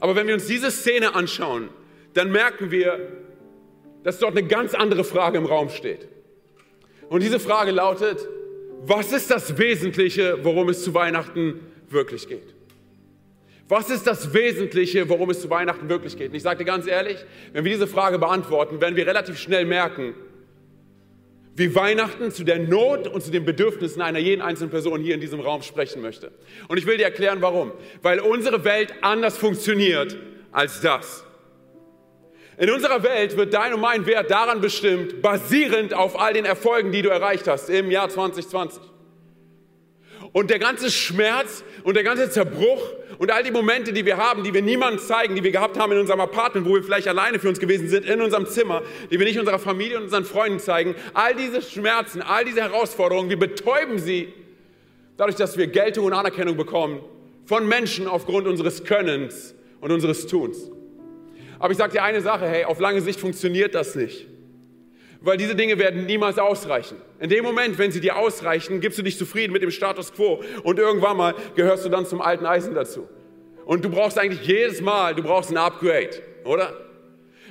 Aber 0.00 0.16
wenn 0.16 0.26
wir 0.26 0.34
uns 0.34 0.46
diese 0.46 0.70
Szene 0.70 1.14
anschauen, 1.14 1.68
dann 2.14 2.32
merken 2.32 2.70
wir, 2.70 2.98
dass 4.02 4.18
dort 4.18 4.36
eine 4.36 4.46
ganz 4.46 4.74
andere 4.74 5.04
Frage 5.04 5.38
im 5.38 5.46
Raum 5.46 5.68
steht. 5.68 6.08
Und 7.08 7.22
diese 7.22 7.38
Frage 7.38 7.70
lautet, 7.70 8.26
was 8.82 9.12
ist 9.12 9.30
das 9.30 9.58
Wesentliche, 9.58 10.38
worum 10.42 10.70
es 10.70 10.82
zu 10.82 10.94
Weihnachten 10.94 11.60
wirklich 11.88 12.28
geht? 12.28 12.54
Was 13.68 13.90
ist 13.90 14.06
das 14.06 14.32
Wesentliche, 14.34 15.08
worum 15.08 15.30
es 15.30 15.42
zu 15.42 15.50
Weihnachten 15.50 15.88
wirklich 15.88 16.16
geht? 16.16 16.30
Und 16.30 16.34
ich 16.34 16.42
sage 16.42 16.58
dir 16.58 16.64
ganz 16.64 16.86
ehrlich, 16.86 17.18
wenn 17.52 17.64
wir 17.64 17.70
diese 17.70 17.86
Frage 17.86 18.18
beantworten, 18.18 18.80
werden 18.80 18.96
wir 18.96 19.06
relativ 19.06 19.38
schnell 19.38 19.64
merken, 19.64 20.14
wie 21.54 21.74
Weihnachten 21.74 22.30
zu 22.30 22.44
der 22.44 22.58
Not 22.58 23.08
und 23.08 23.22
zu 23.22 23.30
den 23.30 23.44
Bedürfnissen 23.44 24.00
einer 24.02 24.18
jeden 24.18 24.40
einzelnen 24.40 24.70
Person 24.70 25.00
hier 25.00 25.14
in 25.14 25.20
diesem 25.20 25.40
Raum 25.40 25.62
sprechen 25.62 26.00
möchte. 26.00 26.30
Und 26.68 26.78
ich 26.78 26.86
will 26.86 26.96
dir 26.96 27.04
erklären, 27.04 27.42
warum. 27.42 27.72
Weil 28.02 28.20
unsere 28.20 28.64
Welt 28.64 28.94
anders 29.02 29.36
funktioniert 29.36 30.16
als 30.52 30.80
das. 30.80 31.24
In 32.56 32.70
unserer 32.70 33.02
Welt 33.02 33.36
wird 33.36 33.54
dein 33.54 33.72
und 33.72 33.80
mein 33.80 34.04
Wert 34.06 34.30
daran 34.30 34.60
bestimmt, 34.60 35.22
basierend 35.22 35.94
auf 35.94 36.20
all 36.20 36.34
den 36.34 36.44
Erfolgen, 36.44 36.92
die 36.92 37.02
du 37.02 37.08
erreicht 37.08 37.48
hast 37.48 37.70
im 37.70 37.90
Jahr 37.90 38.08
2020. 38.08 38.82
Und 40.32 40.50
der 40.50 40.58
ganze 40.58 40.90
Schmerz 40.90 41.64
und 41.82 41.94
der 41.94 42.04
ganze 42.04 42.30
Zerbruch 42.30 42.82
und 43.18 43.30
all 43.30 43.42
die 43.42 43.50
Momente, 43.50 43.92
die 43.92 44.06
wir 44.06 44.16
haben, 44.16 44.44
die 44.44 44.54
wir 44.54 44.62
niemandem 44.62 45.00
zeigen, 45.00 45.34
die 45.34 45.42
wir 45.42 45.50
gehabt 45.50 45.78
haben 45.78 45.92
in 45.92 45.98
unserem 45.98 46.20
Apartment, 46.20 46.66
wo 46.66 46.74
wir 46.74 46.82
vielleicht 46.82 47.08
alleine 47.08 47.38
für 47.38 47.48
uns 47.48 47.58
gewesen 47.58 47.88
sind, 47.88 48.06
in 48.06 48.20
unserem 48.20 48.46
Zimmer, 48.46 48.82
die 49.10 49.18
wir 49.18 49.26
nicht 49.26 49.38
unserer 49.38 49.58
Familie 49.58 49.96
und 49.96 50.04
unseren 50.04 50.24
Freunden 50.24 50.60
zeigen, 50.60 50.94
all 51.14 51.34
diese 51.34 51.62
Schmerzen, 51.62 52.22
all 52.22 52.44
diese 52.44 52.60
Herausforderungen, 52.60 53.28
wir 53.28 53.38
betäuben 53.38 53.98
sie 53.98 54.32
dadurch, 55.16 55.36
dass 55.36 55.56
wir 55.58 55.66
Geltung 55.66 56.06
und 56.06 56.12
Anerkennung 56.12 56.56
bekommen 56.56 57.00
von 57.44 57.66
Menschen 57.66 58.06
aufgrund 58.06 58.46
unseres 58.46 58.84
Könnens 58.84 59.54
und 59.80 59.90
unseres 59.90 60.26
Tuns. 60.28 60.70
Aber 61.58 61.72
ich 61.72 61.78
sage 61.78 61.92
dir 61.92 62.04
eine 62.04 62.20
Sache, 62.20 62.46
hey, 62.46 62.64
auf 62.64 62.78
lange 62.78 63.00
Sicht 63.00 63.18
funktioniert 63.20 63.74
das 63.74 63.96
nicht 63.96 64.28
weil 65.20 65.36
diese 65.36 65.54
Dinge 65.54 65.78
werden 65.78 66.06
niemals 66.06 66.38
ausreichen. 66.38 66.96
In 67.18 67.28
dem 67.28 67.44
Moment, 67.44 67.78
wenn 67.78 67.92
sie 67.92 68.00
dir 68.00 68.16
ausreichen, 68.16 68.80
gibst 68.80 68.98
du 68.98 69.02
dich 69.02 69.18
zufrieden 69.18 69.52
mit 69.52 69.62
dem 69.62 69.70
Status 69.70 70.12
quo 70.12 70.42
und 70.62 70.78
irgendwann 70.78 71.16
mal 71.16 71.34
gehörst 71.54 71.84
du 71.84 71.88
dann 71.88 72.06
zum 72.06 72.20
alten 72.20 72.46
Eisen 72.46 72.74
dazu. 72.74 73.08
Und 73.66 73.84
du 73.84 73.90
brauchst 73.90 74.18
eigentlich 74.18 74.46
jedes 74.46 74.80
Mal, 74.80 75.14
du 75.14 75.22
brauchst 75.22 75.50
ein 75.50 75.56
Upgrade, 75.56 76.10
oder? 76.44 76.72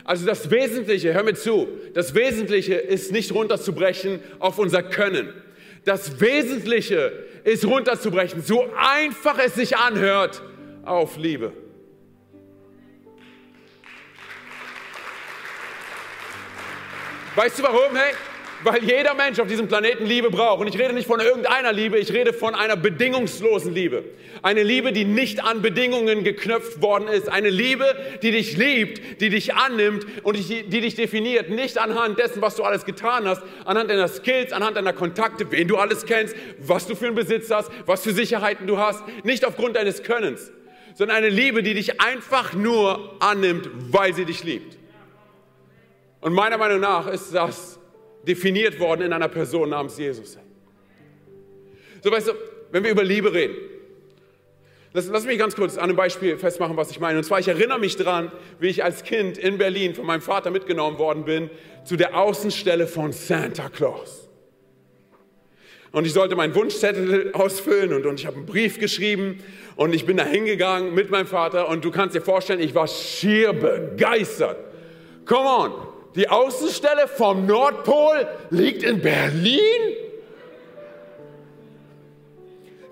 Also 0.04 0.26
das 0.26 0.50
Wesentliche, 0.50 1.14
hör 1.14 1.24
mir 1.24 1.36
zu, 1.36 1.68
das 1.94 2.16
Wesentliche 2.16 2.74
ist 2.74 3.12
nicht 3.12 3.34
runterzubrechen 3.34 4.20
auf 4.40 4.58
unser 4.58 4.82
Können. 4.82 5.32
Das 5.86 6.20
Wesentliche 6.20 7.12
ist 7.44 7.66
runterzubrechen, 7.66 8.42
so 8.42 8.66
einfach 8.76 9.38
es 9.40 9.56
sich 9.56 9.78
anhört, 9.78 10.42
auf 10.84 11.18
Liebe. 11.18 11.54
Weißt 17.39 17.58
du 17.58 17.63
warum? 17.63 17.96
Hey, 17.96 18.13
Weil 18.65 18.84
jeder 18.84 19.13
Mensch 19.13 19.39
auf 19.39 19.48
diesem 19.48 19.69
Planeten 19.69 20.05
Liebe 20.05 20.29
braucht. 20.29 20.60
Und 20.60 20.67
ich 20.67 20.77
rede 20.77 20.93
nicht 20.93 21.08
von 21.08 21.22
irgendeiner 21.22 21.72
Liebe, 21.72 21.98
ich 21.98 22.12
rede 22.12 22.34
von 22.34 22.53
einer 22.53 22.75
bedingungslosen 22.75 23.74
Liebe. 23.74 24.03
Eine 24.41 24.62
Liebe, 24.62 24.91
die 24.91 25.05
nicht 25.05 25.41
an 25.41 25.62
Bedingungen 25.62 26.25
geknöpft 26.25 26.81
worden 26.81 27.08
ist. 27.08 27.29
Eine 27.29 27.50
Liebe, 27.50 27.86
die 28.22 28.31
dich 28.31 28.58
liebt, 28.58 29.22
die 29.22 29.29
dich 29.29 29.55
annimmt 29.55 30.05
und 30.24 30.36
die, 30.36 30.63
die 30.63 30.81
dich 30.81 30.96
definiert. 30.96 31.50
Nicht 31.50 31.77
anhand 31.77 32.19
dessen, 32.19 32.41
was 32.41 32.58
du 32.58 32.63
alles 32.63 32.84
getan 32.84 33.25
hast, 33.25 33.41
anhand 33.63 33.89
deiner 33.89 34.10
Skills, 34.10 34.51
anhand 34.51 34.75
deiner 34.75 34.91
Kontakte, 34.91 35.50
wen 35.50 35.69
du 35.69 35.77
alles 35.77 36.05
kennst, 36.05 36.36
was 36.58 36.88
du 36.88 36.96
für 36.98 37.05
einen 37.05 37.15
Besitz 37.15 37.50
hast, 37.50 37.72
was 37.86 38.03
für 38.03 38.12
Sicherheiten 38.12 38.67
du 38.67 38.79
hast. 38.79 39.01
Nicht 39.24 39.46
aufgrund 39.46 39.77
deines 39.77 40.03
Könnens, 40.03 40.51
sondern 40.93 41.15
eine 41.15 41.29
Liebe, 41.29 41.63
die 41.63 41.74
dich 41.74 42.01
einfach 42.01 42.51
nur 42.51 43.15
annimmt, 43.22 43.69
weil 43.91 44.13
sie 44.13 44.25
dich 44.25 44.43
liebt. 44.43 44.79
Und 46.22 46.34
meiner 46.34 46.58
Meinung 46.58 46.80
nach 46.80 47.08
ist 47.08 47.34
das 47.34 47.80
definiert 48.24 48.80
worden 48.80 49.04
in 49.04 49.14
einer 49.14 49.30
Person 49.30 49.70
namens 49.70 49.98
Jesus. 49.98 50.38
So, 52.02 52.12
weißt 52.12 52.28
du, 52.28 52.32
wenn 52.72 52.84
wir 52.84 52.92
über 52.92 53.04
Liebe 53.04 53.34
reden, 53.34 53.56
lass, 54.94 55.08
lass 55.08 55.26
mich 55.26 55.38
ganz 55.38 55.56
kurz 55.56 55.78
an 55.78 55.86
einem 55.86 55.96
Beispiel 55.96 56.38
festmachen, 56.38 56.78
was 56.78 56.92
ich 56.92 57.00
meine. 57.00 57.18
Und 57.18 57.24
zwar, 57.24 57.40
ich 57.40 57.48
erinnere 57.48 57.80
mich 57.80 57.96
daran, 57.96 58.32
wie 58.60 58.68
ich 58.68 58.84
als 58.84 59.04
Kind 59.04 59.38
in 59.38 59.58
Berlin 59.58 59.96
von 59.96 60.06
meinem 60.06 60.22
Vater 60.22 60.52
mitgenommen 60.52 60.98
worden 60.98 61.26
bin 61.26 61.50
zu 61.86 61.96
der 61.96 62.18
Außenstelle 62.18 62.88
von 62.88 63.12
Santa 63.14 63.70
Claus. 63.70 64.30
Und 65.92 66.06
ich 66.06 66.14
sollte 66.14 66.36
meinen 66.36 66.54
Wunschzettel 66.54 67.32
ausfüllen 67.34 67.94
und, 67.94 68.06
und 68.06 68.20
ich 68.20 68.28
habe 68.28 68.38
einen 68.38 68.46
Brief 68.46 68.80
geschrieben 68.80 69.44
und 69.76 69.94
ich 69.96 70.06
bin 70.06 70.18
da 70.18 70.24
hingegangen 70.24 70.94
mit 70.94 71.10
meinem 71.10 71.26
Vater 71.26 71.68
und 71.68 71.84
du 71.84 71.90
kannst 71.90 72.16
dir 72.16 72.22
vorstellen, 72.22 72.60
ich 72.60 72.76
war 72.76 72.88
schier 72.88 73.54
begeistert. 73.54 74.58
Come 75.26 75.50
on, 75.50 75.72
die 76.16 76.28
Außenstelle 76.28 77.08
vom 77.08 77.46
Nordpol 77.46 78.28
liegt 78.50 78.84
in 78.84 79.01
Berlin? 79.01 79.60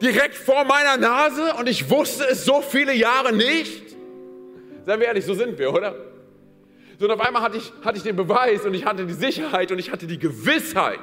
Direkt 0.02 0.36
vor 0.36 0.64
meiner 0.66 0.98
Nase 0.98 1.54
und 1.60 1.68
ich 1.68 1.90
wusste 1.90 2.26
es 2.30 2.46
so 2.46 2.62
viele 2.62 2.94
Jahre 2.94 3.34
nicht? 3.34 3.96
Seien 4.86 5.00
wir 5.00 5.08
ehrlich, 5.08 5.26
so 5.26 5.34
sind 5.34 5.58
wir, 5.58 5.74
oder? 5.74 5.96
So, 7.00 7.06
und 7.06 7.12
auf 7.12 7.20
einmal 7.20 7.42
hatte 7.42 7.58
ich, 7.58 7.72
hatte 7.84 7.98
ich 7.98 8.04
den 8.04 8.16
Beweis 8.16 8.66
und 8.66 8.74
ich 8.74 8.86
hatte 8.86 9.06
die 9.06 9.14
Sicherheit 9.14 9.72
und 9.72 9.80
ich 9.80 9.92
hatte 9.92 10.08
die 10.08 10.20
Gewissheit, 10.20 11.00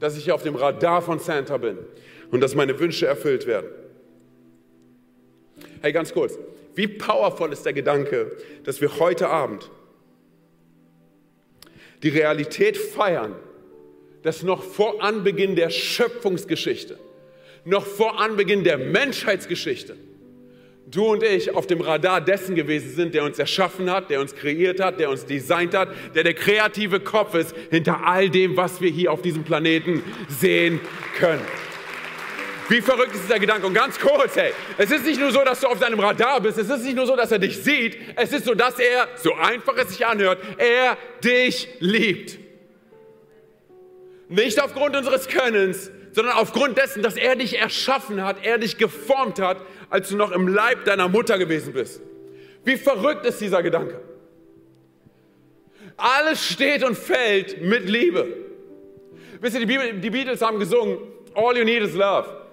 dass 0.00 0.16
ich 0.16 0.32
auf 0.32 0.42
dem 0.42 0.56
Radar 0.56 1.02
von 1.02 1.18
Santa 1.18 1.56
bin 1.56 1.78
und 2.30 2.40
dass 2.40 2.54
meine 2.54 2.78
Wünsche 2.78 3.06
erfüllt 3.06 3.46
werden. 3.46 3.68
Hey, 5.80 5.92
ganz 5.92 6.12
kurz, 6.12 6.38
wie 6.74 6.88
powerful 6.88 7.52
ist 7.52 7.64
der 7.64 7.74
Gedanke, 7.74 8.36
dass 8.64 8.80
wir 8.80 8.98
heute 8.98 9.28
Abend 9.28 9.70
die 12.04 12.10
Realität 12.10 12.76
feiern, 12.76 13.34
dass 14.22 14.42
noch 14.42 14.62
vor 14.62 15.02
Anbeginn 15.02 15.56
der 15.56 15.70
Schöpfungsgeschichte, 15.70 16.98
noch 17.64 17.86
vor 17.86 18.20
Anbeginn 18.20 18.62
der 18.62 18.76
Menschheitsgeschichte, 18.76 19.96
du 20.86 21.06
und 21.06 21.22
ich 21.22 21.54
auf 21.54 21.66
dem 21.66 21.80
Radar 21.80 22.20
dessen 22.20 22.54
gewesen 22.54 22.94
sind, 22.94 23.14
der 23.14 23.24
uns 23.24 23.38
erschaffen 23.38 23.90
hat, 23.90 24.10
der 24.10 24.20
uns 24.20 24.34
kreiert 24.34 24.80
hat, 24.80 25.00
der 25.00 25.08
uns 25.08 25.24
designt 25.24 25.72
hat, 25.74 25.88
der 26.14 26.24
der 26.24 26.34
kreative 26.34 27.00
Kopf 27.00 27.34
ist 27.34 27.54
hinter 27.70 28.06
all 28.06 28.28
dem, 28.28 28.54
was 28.54 28.82
wir 28.82 28.90
hier 28.90 29.10
auf 29.10 29.22
diesem 29.22 29.42
Planeten 29.42 30.02
sehen 30.28 30.80
können. 31.18 31.40
Wie 32.68 32.80
verrückt 32.80 33.14
ist 33.14 33.24
dieser 33.24 33.38
Gedanke? 33.38 33.66
Und 33.66 33.74
ganz 33.74 33.98
kurz, 33.98 34.36
hey, 34.36 34.52
es 34.78 34.90
ist 34.90 35.04
nicht 35.04 35.20
nur 35.20 35.30
so, 35.30 35.42
dass 35.44 35.60
du 35.60 35.66
auf 35.66 35.78
seinem 35.78 36.00
Radar 36.00 36.40
bist, 36.40 36.58
es 36.58 36.68
ist 36.68 36.84
nicht 36.84 36.96
nur 36.96 37.06
so, 37.06 37.16
dass 37.16 37.30
er 37.30 37.38
dich 37.38 37.62
sieht, 37.62 37.98
es 38.16 38.32
ist 38.32 38.44
so, 38.44 38.54
dass 38.54 38.78
er, 38.78 39.08
so 39.16 39.34
einfach 39.34 39.76
es 39.76 39.90
sich 39.90 40.06
anhört, 40.06 40.38
er 40.58 40.96
dich 41.22 41.68
liebt. 41.80 42.38
Nicht 44.28 44.62
aufgrund 44.62 44.96
unseres 44.96 45.28
Könnens, 45.28 45.90
sondern 46.12 46.34
aufgrund 46.34 46.78
dessen, 46.78 47.02
dass 47.02 47.16
er 47.16 47.36
dich 47.36 47.58
erschaffen 47.58 48.24
hat, 48.24 48.44
er 48.44 48.58
dich 48.58 48.78
geformt 48.78 49.40
hat, 49.40 49.58
als 49.90 50.08
du 50.08 50.16
noch 50.16 50.32
im 50.32 50.48
Leib 50.48 50.84
deiner 50.84 51.08
Mutter 51.08 51.38
gewesen 51.38 51.72
bist. 51.72 52.00
Wie 52.64 52.76
verrückt 52.76 53.26
ist 53.26 53.40
dieser 53.40 53.62
Gedanke? 53.62 54.00
Alles 55.96 56.44
steht 56.44 56.82
und 56.82 56.96
fällt 56.96 57.60
mit 57.60 57.88
Liebe. 57.88 58.26
Wisst 59.40 59.58
ihr, 59.58 59.66
die, 59.66 60.00
die 60.00 60.10
Beatles 60.10 60.40
haben 60.40 60.58
gesungen, 60.58 60.98
All 61.34 61.56
you 61.56 61.64
need 61.64 61.82
is 61.82 61.94
love. 61.94 62.43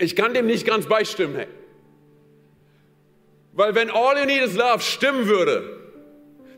Ich 0.00 0.16
kann 0.16 0.34
dem 0.34 0.46
nicht 0.46 0.66
ganz 0.66 0.86
beistimmen, 0.86 1.36
hey. 1.36 1.46
Weil 3.52 3.74
wenn 3.74 3.90
All 3.90 4.18
You 4.18 4.24
Need 4.24 4.42
Is 4.42 4.56
Love 4.56 4.80
stimmen 4.80 5.26
würde, 5.26 5.78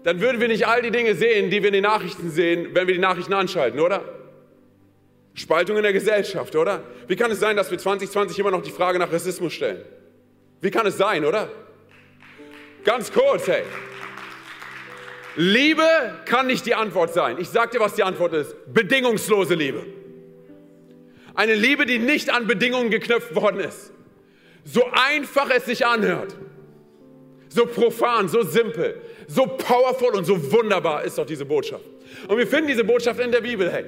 dann 0.04 0.20
würden 0.20 0.40
wir 0.40 0.48
nicht 0.48 0.66
all 0.66 0.82
die 0.82 0.90
Dinge 0.90 1.14
sehen, 1.14 1.50
die 1.50 1.60
wir 1.62 1.68
in 1.68 1.74
den 1.74 1.82
Nachrichten 1.82 2.30
sehen, 2.30 2.68
wenn 2.72 2.86
wir 2.86 2.94
die 2.94 3.00
Nachrichten 3.00 3.32
anschalten, 3.32 3.80
oder? 3.80 4.04
Spaltung 5.34 5.76
in 5.76 5.82
der 5.82 5.92
Gesellschaft, 5.92 6.54
oder? 6.54 6.82
Wie 7.08 7.16
kann 7.16 7.30
es 7.30 7.40
sein, 7.40 7.56
dass 7.56 7.70
wir 7.70 7.78
2020 7.78 8.38
immer 8.38 8.50
noch 8.50 8.62
die 8.62 8.70
Frage 8.70 8.98
nach 8.98 9.10
Rassismus 9.10 9.52
stellen? 9.52 9.84
Wie 10.60 10.70
kann 10.70 10.86
es 10.86 10.96
sein, 10.96 11.24
oder? 11.24 11.50
Ganz 12.84 13.12
kurz, 13.12 13.48
hey. 13.48 13.62
Liebe 15.34 15.82
kann 16.26 16.46
nicht 16.46 16.66
die 16.66 16.74
Antwort 16.74 17.14
sein. 17.14 17.38
Ich 17.38 17.48
sag 17.48 17.70
dir, 17.70 17.80
was 17.80 17.94
die 17.94 18.02
Antwort 18.02 18.34
ist. 18.34 18.54
Bedingungslose 18.72 19.54
Liebe. 19.54 20.01
Eine 21.34 21.54
Liebe, 21.54 21.86
die 21.86 21.98
nicht 21.98 22.30
an 22.30 22.46
Bedingungen 22.46 22.90
geknüpft 22.90 23.34
worden 23.34 23.60
ist. 23.60 23.92
So 24.64 24.84
einfach 24.92 25.50
es 25.50 25.66
sich 25.66 25.86
anhört. 25.86 26.36
So 27.48 27.66
profan, 27.66 28.28
so 28.28 28.42
simpel, 28.42 29.00
so 29.26 29.46
powerful 29.46 30.14
und 30.14 30.24
so 30.24 30.52
wunderbar 30.52 31.04
ist 31.04 31.18
doch 31.18 31.26
diese 31.26 31.44
Botschaft. 31.44 31.84
Und 32.28 32.38
wir 32.38 32.46
finden 32.46 32.68
diese 32.68 32.84
Botschaft 32.84 33.20
in 33.20 33.30
der 33.30 33.40
Bibel, 33.42 33.70
hey. 33.70 33.84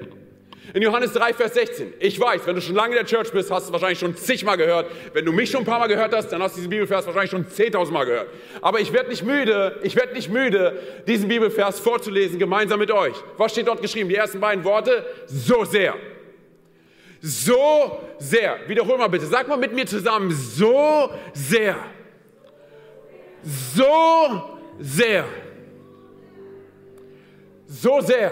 In 0.73 0.83
Johannes 0.83 1.13
3, 1.13 1.35
Vers 1.35 1.55
16. 1.55 1.95
Ich 2.01 2.19
weiß, 2.19 2.47
wenn 2.47 2.57
du 2.57 2.61
schon 2.61 2.75
lange 2.75 2.97
in 2.97 2.97
der 2.97 3.07
Church 3.07 3.31
bist, 3.31 3.51
hast 3.51 3.65
du 3.65 3.69
es 3.69 3.73
wahrscheinlich 3.73 3.99
schon 3.99 4.17
zigmal 4.17 4.57
gehört. 4.57 4.91
Wenn 5.13 5.25
du 5.25 5.33
mich 5.33 5.51
schon 5.51 5.61
ein 5.61 5.67
paar 5.67 5.79
Mal 5.79 5.87
gehört 5.87 6.15
hast, 6.15 6.29
dann 6.29 6.43
hast 6.43 6.55
du 6.55 6.57
diesen 6.57 6.71
Bibelvers 6.71 7.07
wahrscheinlich 7.07 7.31
schon 7.31 7.49
zehntausendmal 7.49 8.07
gehört. 8.07 8.29
Aber 8.61 8.81
ich 8.81 8.93
werde 8.93 9.11
nicht 9.11 9.23
müde, 9.25 9.79
ich 9.83 9.95
werde 9.95 10.15
nicht 10.15 10.31
müde, 10.31 10.79
diesen 11.07 11.29
Bibelvers 11.29 11.81
vorzulesen, 11.81 12.39
gemeinsam 12.39 12.81
mit 12.81 12.91
euch. 12.91 13.15
Was 13.37 13.53
steht 13.53 13.69
dort 13.69 13.83
geschrieben? 13.83 14.09
Die 14.09 14.17
ersten 14.17 14.41
beiden 14.41 14.65
Worte, 14.65 15.05
so 15.27 15.65
sehr 15.65 15.95
so 17.27 18.01
sehr. 18.19 18.59
Wiederhol 18.67 18.99
mal 18.99 19.09
bitte. 19.09 19.25
Sag 19.25 19.49
mal 19.49 19.57
mit 19.57 19.73
mir 19.73 19.87
zusammen. 19.87 20.31
So 20.31 21.09
sehr. 21.33 21.75
So 23.43 24.43
sehr. 24.79 25.25
So 27.67 28.03
sehr 28.03 28.31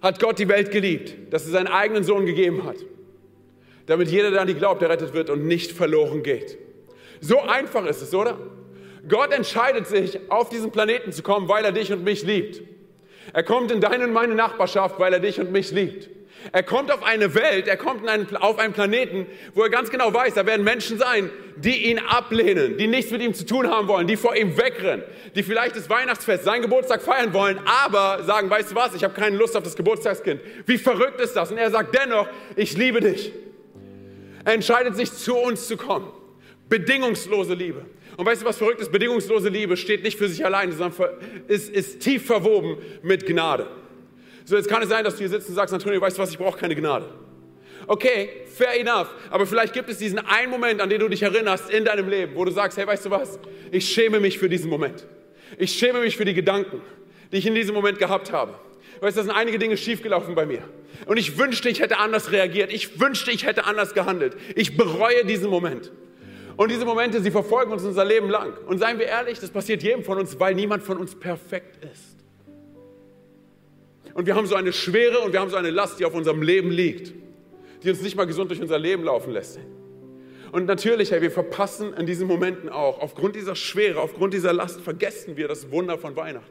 hat 0.00 0.18
Gott 0.18 0.38
die 0.38 0.48
Welt 0.48 0.70
geliebt, 0.70 1.30
dass 1.30 1.44
er 1.44 1.52
seinen 1.52 1.66
eigenen 1.66 2.04
Sohn 2.04 2.24
gegeben 2.24 2.64
hat, 2.64 2.76
damit 3.84 4.08
jeder, 4.08 4.30
der 4.30 4.40
an 4.40 4.46
die 4.46 4.54
glaubt, 4.54 4.80
errettet 4.80 5.12
wird 5.12 5.28
und 5.28 5.46
nicht 5.46 5.72
verloren 5.72 6.22
geht. 6.22 6.56
So 7.20 7.40
einfach 7.40 7.84
ist 7.84 8.00
es, 8.00 8.14
oder? 8.14 8.38
Gott 9.08 9.32
entscheidet 9.32 9.86
sich, 9.86 10.18
auf 10.30 10.48
diesen 10.48 10.70
Planeten 10.70 11.12
zu 11.12 11.22
kommen, 11.22 11.48
weil 11.48 11.66
er 11.66 11.72
dich 11.72 11.92
und 11.92 12.02
mich 12.02 12.22
liebt. 12.22 12.62
Er 13.34 13.42
kommt 13.42 13.70
in 13.70 13.82
deine 13.82 14.04
und 14.04 14.14
meine 14.14 14.34
Nachbarschaft, 14.34 14.98
weil 14.98 15.12
er 15.12 15.20
dich 15.20 15.38
und 15.38 15.52
mich 15.52 15.70
liebt. 15.70 16.15
Er 16.52 16.62
kommt 16.62 16.92
auf 16.92 17.02
eine 17.02 17.34
Welt, 17.34 17.68
er 17.68 17.76
kommt 17.76 18.06
einen, 18.08 18.34
auf 18.36 18.58
einen 18.58 18.72
Planeten, 18.72 19.26
wo 19.54 19.62
er 19.62 19.70
ganz 19.70 19.90
genau 19.90 20.12
weiß, 20.12 20.34
da 20.34 20.46
werden 20.46 20.64
Menschen 20.64 20.98
sein, 20.98 21.30
die 21.56 21.90
ihn 21.90 21.98
ablehnen, 21.98 22.76
die 22.76 22.86
nichts 22.86 23.10
mit 23.10 23.22
ihm 23.22 23.34
zu 23.34 23.46
tun 23.46 23.68
haben 23.68 23.88
wollen, 23.88 24.06
die 24.06 24.16
vor 24.16 24.36
ihm 24.36 24.56
wegrennen, 24.56 25.02
die 25.34 25.42
vielleicht 25.42 25.76
das 25.76 25.88
Weihnachtsfest, 25.88 26.44
seinen 26.44 26.62
Geburtstag 26.62 27.02
feiern 27.02 27.32
wollen, 27.32 27.58
aber 27.64 28.22
sagen, 28.24 28.50
weißt 28.50 28.72
du 28.72 28.74
was, 28.74 28.94
ich 28.94 29.04
habe 29.04 29.14
keine 29.14 29.36
Lust 29.36 29.56
auf 29.56 29.62
das 29.62 29.76
Geburtstagskind. 29.76 30.40
Wie 30.66 30.78
verrückt 30.78 31.20
ist 31.20 31.34
das? 31.34 31.50
Und 31.50 31.58
er 31.58 31.70
sagt 31.70 31.96
dennoch, 31.96 32.28
ich 32.56 32.76
liebe 32.76 33.00
dich. 33.00 33.32
Er 34.44 34.54
entscheidet 34.54 34.96
sich, 34.96 35.12
zu 35.12 35.36
uns 35.36 35.66
zu 35.66 35.76
kommen. 35.76 36.08
Bedingungslose 36.68 37.54
Liebe. 37.54 37.84
Und 38.16 38.26
weißt 38.26 38.42
du, 38.42 38.46
was 38.46 38.58
verrückt 38.58 38.80
ist? 38.80 38.90
Bedingungslose 38.90 39.48
Liebe 39.48 39.76
steht 39.76 40.02
nicht 40.02 40.18
für 40.18 40.28
sich 40.28 40.44
alleine, 40.44 40.72
sondern 40.72 41.10
ist, 41.48 41.68
ist 41.68 42.00
tief 42.00 42.26
verwoben 42.26 42.78
mit 43.02 43.26
Gnade. 43.26 43.66
So, 44.46 44.54
jetzt 44.54 44.68
kann 44.68 44.80
es 44.80 44.88
sein, 44.88 45.02
dass 45.02 45.14
du 45.14 45.18
hier 45.18 45.28
sitzt 45.28 45.48
und 45.48 45.56
sagst, 45.56 45.74
Antonio, 45.74 46.00
weißt 46.00 46.16
du 46.16 46.22
was, 46.22 46.30
ich 46.30 46.38
brauche 46.38 46.56
keine 46.56 46.76
Gnade. 46.76 47.06
Okay, 47.88 48.28
fair 48.46 48.78
enough. 48.80 49.08
Aber 49.28 49.44
vielleicht 49.44 49.72
gibt 49.74 49.90
es 49.90 49.98
diesen 49.98 50.20
einen 50.20 50.52
Moment, 50.52 50.80
an 50.80 50.88
den 50.88 51.00
du 51.00 51.08
dich 51.08 51.20
erinnerst 51.20 51.68
in 51.68 51.84
deinem 51.84 52.08
Leben, 52.08 52.36
wo 52.36 52.44
du 52.44 52.52
sagst, 52.52 52.78
hey, 52.78 52.86
weißt 52.86 53.06
du 53.06 53.10
was, 53.10 53.40
ich 53.72 53.88
schäme 53.88 54.20
mich 54.20 54.38
für 54.38 54.48
diesen 54.48 54.70
Moment. 54.70 55.04
Ich 55.58 55.72
schäme 55.72 55.98
mich 55.98 56.16
für 56.16 56.24
die 56.24 56.32
Gedanken, 56.32 56.80
die 57.32 57.38
ich 57.38 57.46
in 57.46 57.56
diesem 57.56 57.74
Moment 57.74 57.98
gehabt 57.98 58.30
habe. 58.30 58.54
Weißt 59.00 59.16
du, 59.16 59.22
da 59.22 59.24
sind 59.26 59.36
einige 59.36 59.58
Dinge 59.58 59.76
schiefgelaufen 59.76 60.36
bei 60.36 60.46
mir. 60.46 60.62
Und 61.06 61.16
ich 61.16 61.36
wünschte, 61.38 61.68
ich 61.68 61.80
hätte 61.80 61.98
anders 61.98 62.30
reagiert. 62.30 62.72
Ich 62.72 63.00
wünschte, 63.00 63.32
ich 63.32 63.44
hätte 63.44 63.64
anders 63.64 63.94
gehandelt. 63.94 64.36
Ich 64.54 64.76
bereue 64.76 65.24
diesen 65.24 65.50
Moment. 65.50 65.90
Und 66.56 66.70
diese 66.70 66.84
Momente, 66.84 67.20
sie 67.20 67.32
verfolgen 67.32 67.72
uns 67.72 67.82
unser 67.82 68.04
Leben 68.04 68.30
lang. 68.30 68.56
Und 68.66 68.78
seien 68.78 69.00
wir 69.00 69.06
ehrlich, 69.06 69.40
das 69.40 69.50
passiert 69.50 69.82
jedem 69.82 70.04
von 70.04 70.18
uns, 70.18 70.38
weil 70.38 70.54
niemand 70.54 70.84
von 70.84 70.98
uns 70.98 71.16
perfekt 71.16 71.84
ist 71.84 72.16
und 74.16 74.24
wir 74.24 74.34
haben 74.34 74.46
so 74.46 74.54
eine 74.54 74.72
Schwere 74.72 75.20
und 75.20 75.34
wir 75.34 75.40
haben 75.40 75.50
so 75.50 75.56
eine 75.56 75.68
Last, 75.68 76.00
die 76.00 76.06
auf 76.06 76.14
unserem 76.14 76.40
Leben 76.40 76.70
liegt, 76.70 77.12
die 77.82 77.90
uns 77.90 78.00
nicht 78.00 78.16
mal 78.16 78.24
gesund 78.24 78.50
durch 78.50 78.62
unser 78.62 78.78
Leben 78.78 79.04
laufen 79.04 79.30
lässt. 79.30 79.60
Und 80.52 80.64
natürlich, 80.64 81.10
hey, 81.10 81.20
wir 81.20 81.30
verpassen 81.30 81.92
in 81.92 82.06
diesen 82.06 82.26
Momenten 82.26 82.70
auch, 82.70 82.98
aufgrund 83.00 83.36
dieser 83.36 83.54
Schwere, 83.54 84.00
aufgrund 84.00 84.32
dieser 84.32 84.54
Last, 84.54 84.80
vergessen 84.80 85.36
wir 85.36 85.48
das 85.48 85.70
Wunder 85.70 85.98
von 85.98 86.16
Weihnachten. 86.16 86.50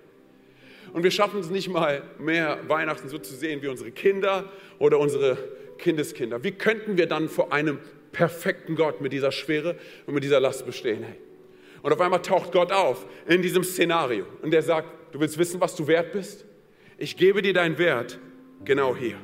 und 0.94 1.02
wir 1.02 1.10
schaffen 1.10 1.40
es 1.40 1.50
nicht 1.50 1.68
mal 1.68 2.04
mehr, 2.20 2.60
Weihnachten 2.68 3.10
so 3.10 3.18
zu 3.18 3.34
sehen 3.34 3.64
wie 3.64 3.68
unsere 3.68 3.90
Kinder 3.90 4.52
oder 4.78 5.00
unsere 5.00 5.36
Kindeskinder. 5.80 6.44
Wie 6.44 6.52
könnten 6.52 6.98
wir 6.98 7.08
dann 7.08 7.30
vor 7.30 7.52
einem 7.52 7.80
perfekten 8.12 8.76
Gott 8.76 9.02
mit 9.02 9.12
dieser 9.12 9.32
Schwere 9.32 9.76
und 10.06 10.14
mit 10.14 10.24
dieser 10.24 10.40
Last 10.40 10.68
bestehen? 10.68 11.02
Hey. 11.02 11.16
Und 11.82 11.92
auf 11.92 12.00
einmal 12.00 12.22
taucht 12.22 12.52
Gott 12.52 12.72
auf 12.72 13.08
in 13.28 13.42
diesem 13.42 13.64
Szenario 13.64 14.26
und 14.44 14.54
er 14.54 14.62
sagt, 14.62 14.88
du 15.14 15.20
willst 15.20 15.40
wissen, 15.40 15.60
was 15.60 15.76
du 15.76 15.88
wert 15.88 16.12
bist? 16.12 16.46
Ich 16.98 17.18
gebe 17.18 17.42
dir 17.42 17.54
deinen 17.54 17.78
Wert 17.78 18.20
genau 18.64 18.96
hier. 18.96 19.18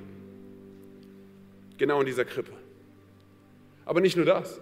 Genau 1.78 2.00
in 2.00 2.06
dieser 2.06 2.26
Krippe. 2.26 2.52
Aber 3.86 4.02
nicht 4.02 4.16
nur 4.16 4.26
das. 4.26 4.60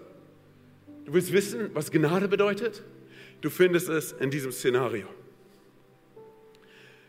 Du 1.05 1.13
willst 1.13 1.33
wissen, 1.33 1.71
was 1.73 1.91
Gnade 1.91 2.27
bedeutet? 2.27 2.83
Du 3.41 3.49
findest 3.49 3.89
es 3.89 4.11
in 4.11 4.29
diesem 4.29 4.51
Szenario. 4.51 5.07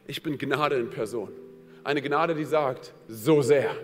Ich 0.06 0.22
bin 0.22 0.38
Gnade 0.38 0.76
in 0.76 0.90
Person. 0.90 1.30
Eine 1.84 2.02
Gnade, 2.02 2.34
die 2.34 2.44
sagt, 2.44 2.92
so 3.08 3.42
sehr 3.42 3.74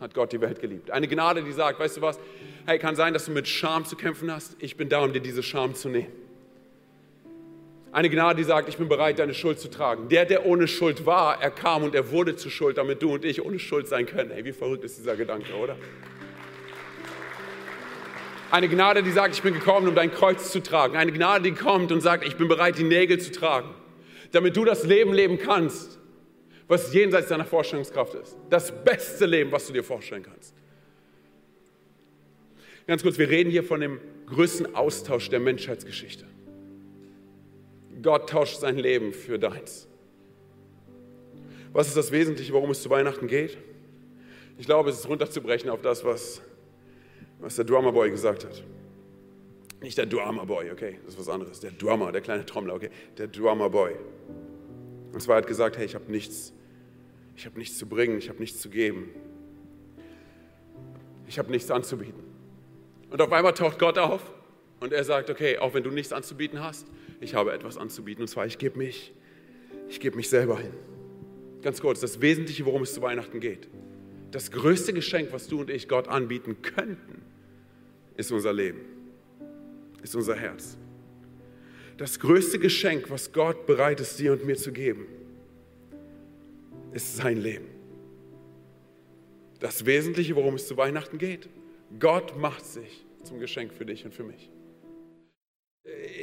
hat 0.00 0.14
Gott 0.14 0.32
die 0.32 0.40
Welt 0.40 0.60
geliebt. 0.60 0.90
Eine 0.90 1.08
Gnade, 1.08 1.42
die 1.42 1.52
sagt, 1.52 1.78
weißt 1.78 1.96
du 1.96 2.02
was, 2.02 2.18
hey, 2.66 2.78
kann 2.78 2.96
sein, 2.96 3.12
dass 3.12 3.26
du 3.26 3.32
mit 3.32 3.48
Scham 3.48 3.84
zu 3.84 3.96
kämpfen 3.96 4.30
hast. 4.30 4.56
Ich 4.58 4.76
bin 4.76 4.88
da, 4.88 5.00
um 5.02 5.12
dir 5.12 5.20
diese 5.20 5.42
Scham 5.42 5.74
zu 5.74 5.88
nehmen. 5.88 6.12
Eine 7.92 8.10
Gnade, 8.10 8.36
die 8.36 8.44
sagt, 8.44 8.68
ich 8.68 8.76
bin 8.76 8.88
bereit, 8.88 9.18
deine 9.18 9.32
Schuld 9.32 9.58
zu 9.58 9.70
tragen. 9.70 10.08
Der, 10.08 10.26
der 10.26 10.44
ohne 10.44 10.68
Schuld 10.68 11.06
war, 11.06 11.40
er 11.40 11.50
kam 11.50 11.82
und 11.82 11.94
er 11.94 12.10
wurde 12.10 12.36
zu 12.36 12.50
Schuld, 12.50 12.76
damit 12.76 13.02
du 13.02 13.14
und 13.14 13.24
ich 13.24 13.42
ohne 13.42 13.58
Schuld 13.58 13.88
sein 13.88 14.06
können. 14.06 14.30
Hey, 14.30 14.44
wie 14.44 14.52
verrückt 14.52 14.84
ist 14.84 14.98
dieser 14.98 15.16
Gedanke, 15.16 15.54
oder? 15.54 15.76
Eine 18.50 18.68
Gnade, 18.68 19.02
die 19.02 19.10
sagt, 19.10 19.34
ich 19.34 19.42
bin 19.42 19.54
gekommen, 19.54 19.88
um 19.88 19.94
dein 19.94 20.12
Kreuz 20.12 20.52
zu 20.52 20.62
tragen. 20.62 20.96
Eine 20.96 21.12
Gnade, 21.12 21.44
die 21.44 21.52
kommt 21.52 21.90
und 21.90 22.00
sagt, 22.00 22.24
ich 22.24 22.36
bin 22.36 22.48
bereit, 22.48 22.78
die 22.78 22.84
Nägel 22.84 23.18
zu 23.18 23.32
tragen, 23.32 23.70
damit 24.32 24.56
du 24.56 24.64
das 24.64 24.84
Leben 24.84 25.12
leben 25.12 25.38
kannst, 25.38 25.98
was 26.68 26.92
jenseits 26.92 27.28
deiner 27.28 27.44
Vorstellungskraft 27.44 28.14
ist. 28.14 28.36
Das 28.50 28.72
beste 28.84 29.26
Leben, 29.26 29.52
was 29.52 29.66
du 29.66 29.72
dir 29.72 29.82
vorstellen 29.82 30.22
kannst. 30.22 30.54
Ganz 32.86 33.02
kurz, 33.02 33.18
wir 33.18 33.28
reden 33.28 33.50
hier 33.50 33.64
von 33.64 33.80
dem 33.80 34.00
größten 34.26 34.74
Austausch 34.74 35.28
der 35.28 35.40
Menschheitsgeschichte. 35.40 36.24
Gott 38.02 38.28
tauscht 38.28 38.58
sein 38.58 38.76
Leben 38.76 39.12
für 39.12 39.38
deins. 39.38 39.88
Was 41.72 41.88
ist 41.88 41.96
das 41.96 42.12
Wesentliche, 42.12 42.52
worum 42.52 42.70
es 42.70 42.82
zu 42.82 42.90
Weihnachten 42.90 43.26
geht? 43.26 43.58
Ich 44.58 44.66
glaube, 44.66 44.90
es 44.90 44.98
ist 44.98 45.08
runterzubrechen 45.08 45.68
auf 45.70 45.82
das, 45.82 46.04
was 46.04 46.40
was 47.38 47.56
der 47.56 47.64
Drummer 47.64 47.92
Boy 47.92 48.10
gesagt 48.10 48.44
hat. 48.44 48.62
Nicht 49.82 49.98
der 49.98 50.06
Drummer 50.06 50.46
Boy, 50.46 50.70
okay, 50.70 50.98
das 51.04 51.14
ist 51.14 51.20
was 51.20 51.28
anderes. 51.28 51.60
Der 51.60 51.70
Drummer, 51.70 52.10
der 52.12 52.22
kleine 52.22 52.46
Trommler, 52.46 52.74
okay, 52.74 52.90
der 53.18 53.28
Drummer 53.28 53.68
Boy. 53.68 53.94
Und 55.12 55.20
zwar 55.20 55.36
hat 55.36 55.46
gesagt, 55.46 55.76
hey, 55.76 55.84
ich 55.84 55.94
habe 55.94 56.10
nichts, 56.10 56.52
ich 57.36 57.46
habe 57.46 57.58
nichts 57.58 57.78
zu 57.78 57.86
bringen, 57.86 58.18
ich 58.18 58.28
habe 58.28 58.40
nichts 58.40 58.60
zu 58.60 58.70
geben. 58.70 59.10
Ich 61.28 61.38
habe 61.38 61.50
nichts 61.50 61.70
anzubieten. 61.70 62.22
Und 63.10 63.20
auf 63.20 63.32
einmal 63.32 63.52
taucht 63.52 63.78
Gott 63.78 63.98
auf 63.98 64.22
und 64.80 64.92
er 64.92 65.04
sagt, 65.04 65.30
okay, 65.30 65.58
auch 65.58 65.74
wenn 65.74 65.82
du 65.82 65.90
nichts 65.90 66.12
anzubieten 66.12 66.62
hast, 66.62 66.86
ich 67.20 67.34
habe 67.34 67.52
etwas 67.52 67.76
anzubieten 67.76 68.22
und 68.22 68.28
zwar 68.28 68.46
ich 68.46 68.58
gebe 68.58 68.78
mich, 68.78 69.12
ich 69.88 70.00
gebe 70.00 70.16
mich 70.16 70.28
selber 70.28 70.58
hin. 70.58 70.72
Ganz 71.62 71.80
kurz, 71.80 72.00
das 72.00 72.20
Wesentliche, 72.20 72.64
worum 72.66 72.82
es 72.82 72.94
zu 72.94 73.02
Weihnachten 73.02 73.40
geht. 73.40 73.68
Das 74.30 74.50
größte 74.50 74.92
Geschenk, 74.92 75.32
was 75.32 75.48
du 75.48 75.60
und 75.60 75.70
ich 75.70 75.88
Gott 75.88 76.08
anbieten 76.08 76.62
könnten, 76.62 77.22
ist 78.16 78.32
unser 78.32 78.52
Leben, 78.52 78.80
ist 80.02 80.14
unser 80.14 80.36
Herz. 80.36 80.76
Das 81.96 82.20
größte 82.20 82.58
Geschenk, 82.58 83.10
was 83.10 83.32
Gott 83.32 83.66
bereit 83.66 84.00
ist, 84.00 84.18
dir 84.18 84.32
und 84.32 84.44
mir 84.44 84.56
zu 84.56 84.72
geben, 84.72 85.06
ist 86.92 87.16
sein 87.16 87.38
Leben. 87.38 87.66
Das 89.60 89.86
Wesentliche, 89.86 90.36
worum 90.36 90.54
es 90.54 90.68
zu 90.68 90.76
Weihnachten 90.76 91.18
geht. 91.18 91.48
Gott 91.98 92.38
macht 92.38 92.66
sich 92.66 93.04
zum 93.22 93.40
Geschenk 93.40 93.72
für 93.72 93.86
dich 93.86 94.04
und 94.04 94.12
für 94.12 94.24
mich. 94.24 94.50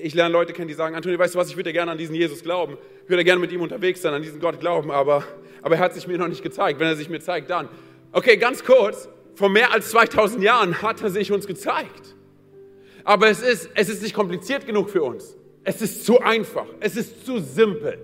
Ich 0.04 0.14
lerne 0.14 0.34
Leute 0.34 0.52
kennen, 0.52 0.68
die 0.68 0.74
sagen, 0.74 0.96
Antonio, 0.96 1.18
weißt 1.18 1.34
du 1.34 1.40
was, 1.40 1.50
ich 1.50 1.56
würde 1.56 1.72
gerne 1.72 1.92
an 1.92 1.98
diesen 1.98 2.14
Jesus 2.14 2.44
glauben. 2.44 2.78
Ich 3.06 3.10
würde 3.10 3.24
gerne 3.24 3.40
mit 3.40 3.54
ihm 3.54 3.62
unterwegs 3.62 4.02
sein, 4.02 4.14
an 4.14 4.22
diesen 4.22 4.42
Gott 4.42 4.60
glauben, 4.60 4.92
aber, 4.92 5.24
aber 5.62 5.76
er 5.76 5.82
hat 5.82 5.94
sich 5.94 6.08
mir 6.08 6.18
noch 6.18 6.28
nicht 6.28 6.44
gezeigt. 6.44 6.78
Wenn 6.82 6.88
er 6.88 6.98
sich 6.98 7.08
mir 7.08 7.22
zeigt, 7.22 7.50
dann. 7.50 7.70
Okay, 8.12 8.36
ganz 8.36 8.66
kurz, 8.66 9.08
vor 9.36 9.48
mehr 9.48 9.72
als 9.72 9.92
2000 9.92 10.44
Jahren 10.44 10.82
hat 10.82 11.02
er 11.02 11.10
sich 11.10 11.32
uns 11.32 11.48
gezeigt. 11.48 12.16
Aber 13.06 13.30
es 13.30 13.42
ist, 13.42 13.70
es 13.76 13.88
ist 13.88 14.04
nicht 14.04 14.14
kompliziert 14.14 14.66
genug 14.66 14.90
für 14.90 15.04
uns. 15.04 15.38
Es 15.64 15.82
ist 15.82 16.04
zu 16.04 16.20
einfach. 16.20 16.68
Es 16.82 16.98
ist 16.98 17.26
zu 17.26 17.40
simpel. 17.40 17.98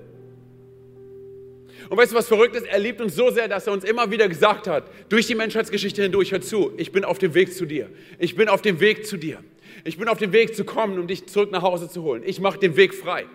Und 1.90 1.98
weißt 1.98 2.14
du, 2.14 2.16
was 2.16 2.30
verrückt 2.30 2.56
ist? 2.56 2.66
Er 2.66 2.80
liebt 2.80 3.02
uns 3.02 3.14
so 3.14 3.30
sehr, 3.30 3.50
dass 3.50 3.68
er 3.68 3.74
uns 3.74 3.84
immer 3.84 4.10
wieder 4.10 4.30
gesagt 4.30 4.68
hat, 4.68 4.86
durch 5.10 5.28
die 5.28 5.36
Menschheitsgeschichte 5.36 6.02
hindurch, 6.02 6.32
hör 6.32 6.40
zu, 6.40 6.72
ich 6.78 6.94
bin 6.94 7.04
auf 7.04 7.18
dem 7.18 7.34
Weg 7.34 7.54
zu 7.54 7.66
dir. 7.66 7.90
Ich 8.20 8.38
bin 8.38 8.48
auf 8.48 8.62
dem 8.62 8.80
Weg 8.80 9.06
zu 9.06 9.18
dir. 9.18 9.40
Ich 9.84 9.98
bin 9.98 10.08
auf 10.08 10.18
dem 10.18 10.34
Weg 10.34 10.56
zu 10.56 10.64
kommen, 10.64 11.00
um 11.00 11.08
dich 11.08 11.28
zurück 11.28 11.52
nach 11.52 11.62
Hause 11.62 11.90
zu 11.90 12.04
holen. 12.04 12.24
Ich 12.26 12.40
mache 12.40 12.60
den 12.60 12.76
Weg 12.76 12.94
frei. 12.94 13.26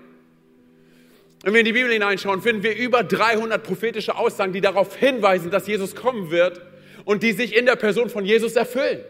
Wenn 1.43 1.53
wir 1.53 1.61
in 1.61 1.67
die 1.67 1.73
Bibel 1.73 1.93
hineinschauen, 1.93 2.41
finden 2.41 2.63
wir 2.63 2.75
über 2.75 3.03
300 3.05 3.63
prophetische 3.63 4.17
Aussagen, 4.17 4.53
die 4.53 4.61
darauf 4.63 4.97
hinweisen, 4.97 5.51
dass 5.51 5.67
Jesus 5.67 5.95
kommen 5.95 6.31
wird 6.31 6.61
und 7.05 7.23
die 7.23 7.33
sich 7.33 7.55
in 7.55 7.67
der 7.67 7.77
Person 7.77 8.09
von 8.09 8.25
Jesus 8.25 8.57
erfüllen. 8.57 9.01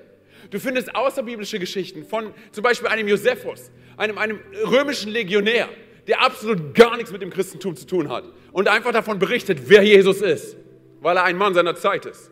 Du 0.50 0.58
findest 0.58 0.94
außerbiblische 0.94 1.58
Geschichten 1.58 2.04
von 2.04 2.34
zum 2.52 2.62
Beispiel 2.62 2.88
einem 2.88 3.08
Josephus, 3.08 3.70
einem, 3.96 4.18
einem 4.18 4.40
römischen 4.64 5.12
Legionär, 5.12 5.68
der 6.06 6.22
absolut 6.22 6.74
gar 6.74 6.96
nichts 6.96 7.12
mit 7.12 7.22
dem 7.22 7.30
Christentum 7.30 7.76
zu 7.76 7.86
tun 7.86 8.08
hat 8.08 8.24
und 8.52 8.68
einfach 8.68 8.92
davon 8.92 9.18
berichtet, 9.18 9.60
wer 9.66 9.82
Jesus 9.82 10.20
ist, 10.20 10.56
weil 11.00 11.16
er 11.16 11.24
ein 11.24 11.36
Mann 11.36 11.54
seiner 11.54 11.76
Zeit 11.76 12.04
ist. 12.04 12.30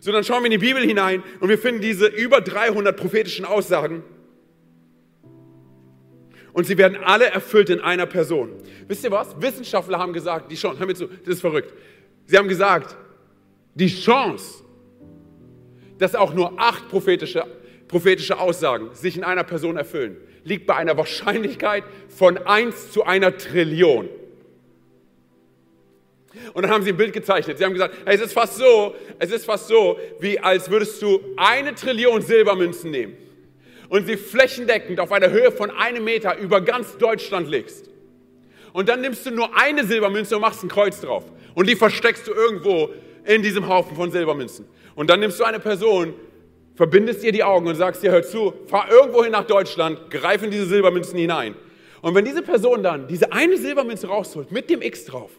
So, 0.00 0.12
dann 0.12 0.24
schauen 0.24 0.42
wir 0.42 0.46
in 0.46 0.52
die 0.52 0.66
Bibel 0.66 0.82
hinein 0.82 1.22
und 1.40 1.48
wir 1.48 1.58
finden 1.58 1.80
diese 1.80 2.06
über 2.06 2.40
300 2.40 2.96
prophetischen 2.96 3.44
Aussagen 3.44 4.02
und 6.52 6.64
sie 6.64 6.76
werden 6.76 6.98
alle 7.04 7.26
erfüllt 7.26 7.70
in 7.70 7.80
einer 7.80 8.06
Person. 8.06 8.50
Wisst 8.88 9.04
ihr 9.04 9.10
was? 9.10 9.40
Wissenschaftler 9.40 9.98
haben 9.98 10.12
gesagt, 10.12 10.50
die 10.50 10.56
Chance, 10.56 10.80
hör 10.80 10.86
mir 10.86 10.94
zu, 10.94 11.06
das 11.06 11.34
ist 11.34 11.40
verrückt. 11.40 11.72
Sie 12.26 12.36
haben 12.36 12.48
gesagt, 12.48 12.96
die 13.74 13.86
Chance, 13.86 14.64
dass 15.98 16.14
auch 16.14 16.34
nur 16.34 16.60
acht 16.60 16.88
prophetische, 16.88 17.44
prophetische 17.86 18.38
Aussagen 18.38 18.90
sich 18.92 19.16
in 19.16 19.24
einer 19.24 19.44
Person 19.44 19.76
erfüllen, 19.76 20.16
liegt 20.42 20.66
bei 20.66 20.74
einer 20.74 20.96
Wahrscheinlichkeit 20.96 21.84
von 22.08 22.38
1 22.38 22.90
zu 22.90 23.04
einer 23.04 23.36
Trillion. 23.36 24.08
Und 26.52 26.62
dann 26.62 26.70
haben 26.70 26.84
sie 26.84 26.90
ein 26.90 26.96
Bild 26.96 27.12
gezeichnet. 27.12 27.58
Sie 27.58 27.64
haben 27.64 27.72
gesagt, 27.72 27.94
hey, 28.04 28.14
es 28.14 28.20
ist 28.20 28.32
fast 28.32 28.56
so, 28.56 28.94
es 29.18 29.30
ist 29.30 29.46
fast 29.46 29.68
so, 29.68 29.98
wie 30.20 30.38
als 30.38 30.70
würdest 30.70 31.00
du 31.00 31.20
eine 31.36 31.74
Trillion 31.74 32.20
Silbermünzen 32.22 32.90
nehmen 32.90 33.16
und 33.88 34.06
sie 34.06 34.16
flächendeckend 34.16 35.00
auf 35.00 35.12
einer 35.12 35.30
Höhe 35.30 35.50
von 35.50 35.70
einem 35.70 36.04
Meter 36.04 36.36
über 36.38 36.60
ganz 36.60 36.96
Deutschland 36.98 37.48
legst. 37.48 37.88
Und 38.72 38.88
dann 38.88 39.00
nimmst 39.00 39.24
du 39.26 39.30
nur 39.30 39.56
eine 39.56 39.84
Silbermünze 39.84 40.36
und 40.36 40.42
machst 40.42 40.62
ein 40.62 40.68
Kreuz 40.68 41.00
drauf. 41.00 41.24
Und 41.54 41.68
die 41.68 41.76
versteckst 41.76 42.26
du 42.28 42.32
irgendwo 42.32 42.90
in 43.24 43.42
diesem 43.42 43.68
Haufen 43.68 43.96
von 43.96 44.10
Silbermünzen. 44.10 44.66
Und 44.94 45.08
dann 45.10 45.20
nimmst 45.20 45.40
du 45.40 45.44
eine 45.44 45.58
Person, 45.58 46.14
verbindest 46.74 47.24
ihr 47.24 47.32
die 47.32 47.42
Augen 47.42 47.66
und 47.66 47.74
sagst 47.74 48.04
ihr, 48.04 48.10
hör 48.10 48.22
zu, 48.22 48.52
fahr 48.66 48.90
irgendwo 48.90 49.22
hin 49.22 49.32
nach 49.32 49.46
Deutschland, 49.46 50.10
greif 50.10 50.42
in 50.42 50.50
diese 50.50 50.66
Silbermünzen 50.66 51.18
hinein. 51.18 51.54
Und 52.02 52.14
wenn 52.14 52.24
diese 52.24 52.42
Person 52.42 52.82
dann 52.82 53.08
diese 53.08 53.32
eine 53.32 53.56
Silbermünze 53.56 54.06
rausholt 54.06 54.52
mit 54.52 54.70
dem 54.70 54.82
X 54.82 55.06
drauf, 55.06 55.30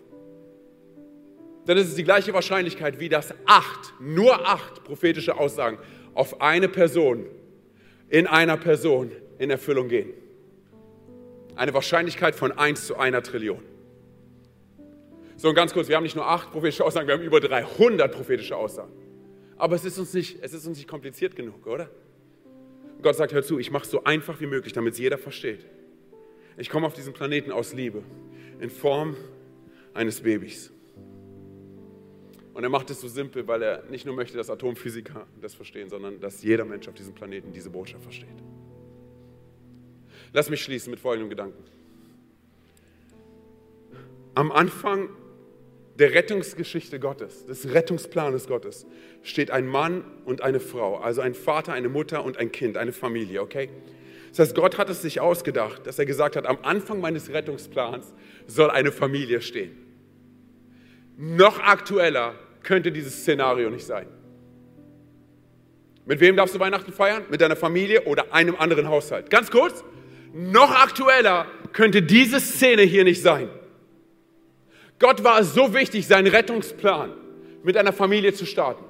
dann 1.70 1.78
ist 1.78 1.90
es 1.90 1.94
die 1.94 2.04
gleiche 2.04 2.34
Wahrscheinlichkeit 2.34 3.00
wie 3.00 3.10
das 3.10 3.32
acht, 3.46 3.94
nur 4.00 4.48
acht 4.48 4.84
prophetische 4.84 5.38
Aussagen 5.38 5.78
auf 6.16 6.42
eine 6.42 6.68
Person, 6.68 7.28
in 8.08 8.26
einer 8.26 8.58
Person 8.58 9.12
in 9.38 9.52
Erfüllung 9.52 9.88
gehen. 9.88 10.12
Eine 11.56 11.72
Wahrscheinlichkeit 11.76 12.34
von 12.34 12.52
1 12.52 12.88
zu 12.88 12.98
einer 12.98 13.22
Trillion. 13.22 13.62
So, 15.36 15.50
und 15.50 15.54
ganz 15.54 15.72
kurz, 15.72 15.88
wir 15.90 15.96
haben 15.96 16.02
nicht 16.02 16.16
nur 16.16 16.28
acht 16.28 16.52
prophetische 16.52 16.84
Aussagen, 16.84 17.06
wir 17.06 17.14
haben 17.14 17.22
über 17.22 17.40
300 17.40 18.12
prophetische 18.12 18.58
Aussagen. 18.58 18.92
Aber 19.56 19.76
es 19.76 19.86
ist 19.86 20.00
uns 20.00 20.12
nicht, 20.16 20.40
es 20.42 20.54
ist 20.54 20.66
uns 20.66 20.80
nicht 20.80 20.90
kompliziert 20.90 21.36
genug, 21.36 21.68
oder? 21.68 21.92
Gott 23.04 23.16
sagt, 23.16 23.32
hör 23.32 23.44
zu, 23.44 23.60
ich 23.60 23.70
mache 23.70 23.84
es 23.84 23.92
so 23.92 24.04
einfach 24.06 24.42
wie 24.42 24.48
möglich, 24.48 24.74
damit 24.74 24.94
es 24.94 25.00
jeder 25.00 25.20
versteht. 25.20 25.68
Ich 26.58 26.72
komme 26.72 26.88
auf 26.88 26.96
diesen 26.96 27.14
Planeten 27.14 27.52
aus 27.52 27.76
Liebe, 27.76 28.02
in 28.60 28.72
Form 28.72 29.16
eines 29.94 30.22
Babys. 30.22 30.74
Und 32.60 32.64
er 32.64 32.70
macht 32.70 32.90
es 32.90 33.00
so 33.00 33.08
simpel, 33.08 33.48
weil 33.48 33.62
er 33.62 33.84
nicht 33.90 34.06
nur 34.06 34.14
möchte, 34.14 34.36
dass 34.36 34.50
Atomphysiker 34.50 35.26
das 35.40 35.54
verstehen, 35.54 35.90
sondern 35.90 36.20
dass 36.20 36.44
jeder 36.44 36.66
Mensch 36.66 36.90
auf 36.90 36.94
diesem 36.94 37.16
Planeten 37.16 37.54
diese 37.54 37.70
Botschaft 37.70 38.04
versteht. 38.04 38.28
Lass 40.34 40.50
mich 40.50 40.62
schließen 40.62 40.92
mit 40.92 41.00
folgendem 41.00 41.30
Gedanken. 41.30 41.64
Am 44.36 44.52
Anfang 44.52 45.08
der 46.00 46.14
Rettungsgeschichte 46.14 47.00
Gottes, 47.00 47.46
des 47.46 47.74
Rettungsplanes 47.74 48.46
Gottes, 48.48 48.86
steht 49.24 49.52
ein 49.52 49.66
Mann 49.66 50.04
und 50.26 50.42
eine 50.42 50.60
Frau, 50.60 50.98
also 50.98 51.22
ein 51.22 51.36
Vater, 51.36 51.72
eine 51.72 51.88
Mutter 51.88 52.26
und 52.26 52.36
ein 52.36 52.52
Kind, 52.52 52.76
eine 52.76 52.92
Familie, 52.92 53.42
okay? 53.42 53.70
Das 54.32 54.40
heißt, 54.40 54.56
Gott 54.56 54.78
hat 54.78 54.90
es 54.90 55.02
sich 55.02 55.22
ausgedacht, 55.22 55.88
dass 55.88 55.98
er 55.98 56.06
gesagt 56.06 56.36
hat, 56.36 56.46
am 56.46 56.58
Anfang 56.64 57.00
meines 57.00 57.30
Rettungsplans 57.30 58.14
soll 58.48 58.70
eine 58.70 58.92
Familie 58.92 59.42
stehen. 59.42 59.78
Noch 61.16 61.60
aktueller 61.60 62.36
könnte 62.70 62.92
dieses 62.92 63.22
Szenario 63.22 63.72
nicht 63.72 63.84
sein. 63.84 64.06
Mit 66.06 66.20
wem 66.20 66.36
darfst 66.36 66.54
du 66.54 66.60
Weihnachten 66.60 66.94
feiern? 66.94 67.24
Mit 67.32 67.42
deiner 67.42 67.56
Familie 67.56 68.04
oder 68.04 68.32
einem 68.32 68.56
anderen 68.58 68.88
Haushalt? 68.88 69.32
Ganz 69.32 69.50
kurz, 69.50 69.84
noch 70.36 70.70
aktueller 70.70 71.48
könnte 71.74 72.04
diese 72.04 72.40
Szene 72.40 72.84
hier 72.84 73.04
nicht 73.04 73.24
sein. 73.24 73.50
Gott 75.00 75.24
war 75.24 75.40
es 75.40 75.56
so 75.56 75.74
wichtig, 75.74 76.06
seinen 76.06 76.28
Rettungsplan 76.28 77.12
mit 77.64 77.76
einer 77.76 77.92
Familie 77.92 78.34
zu 78.34 78.46
starten, 78.46 78.86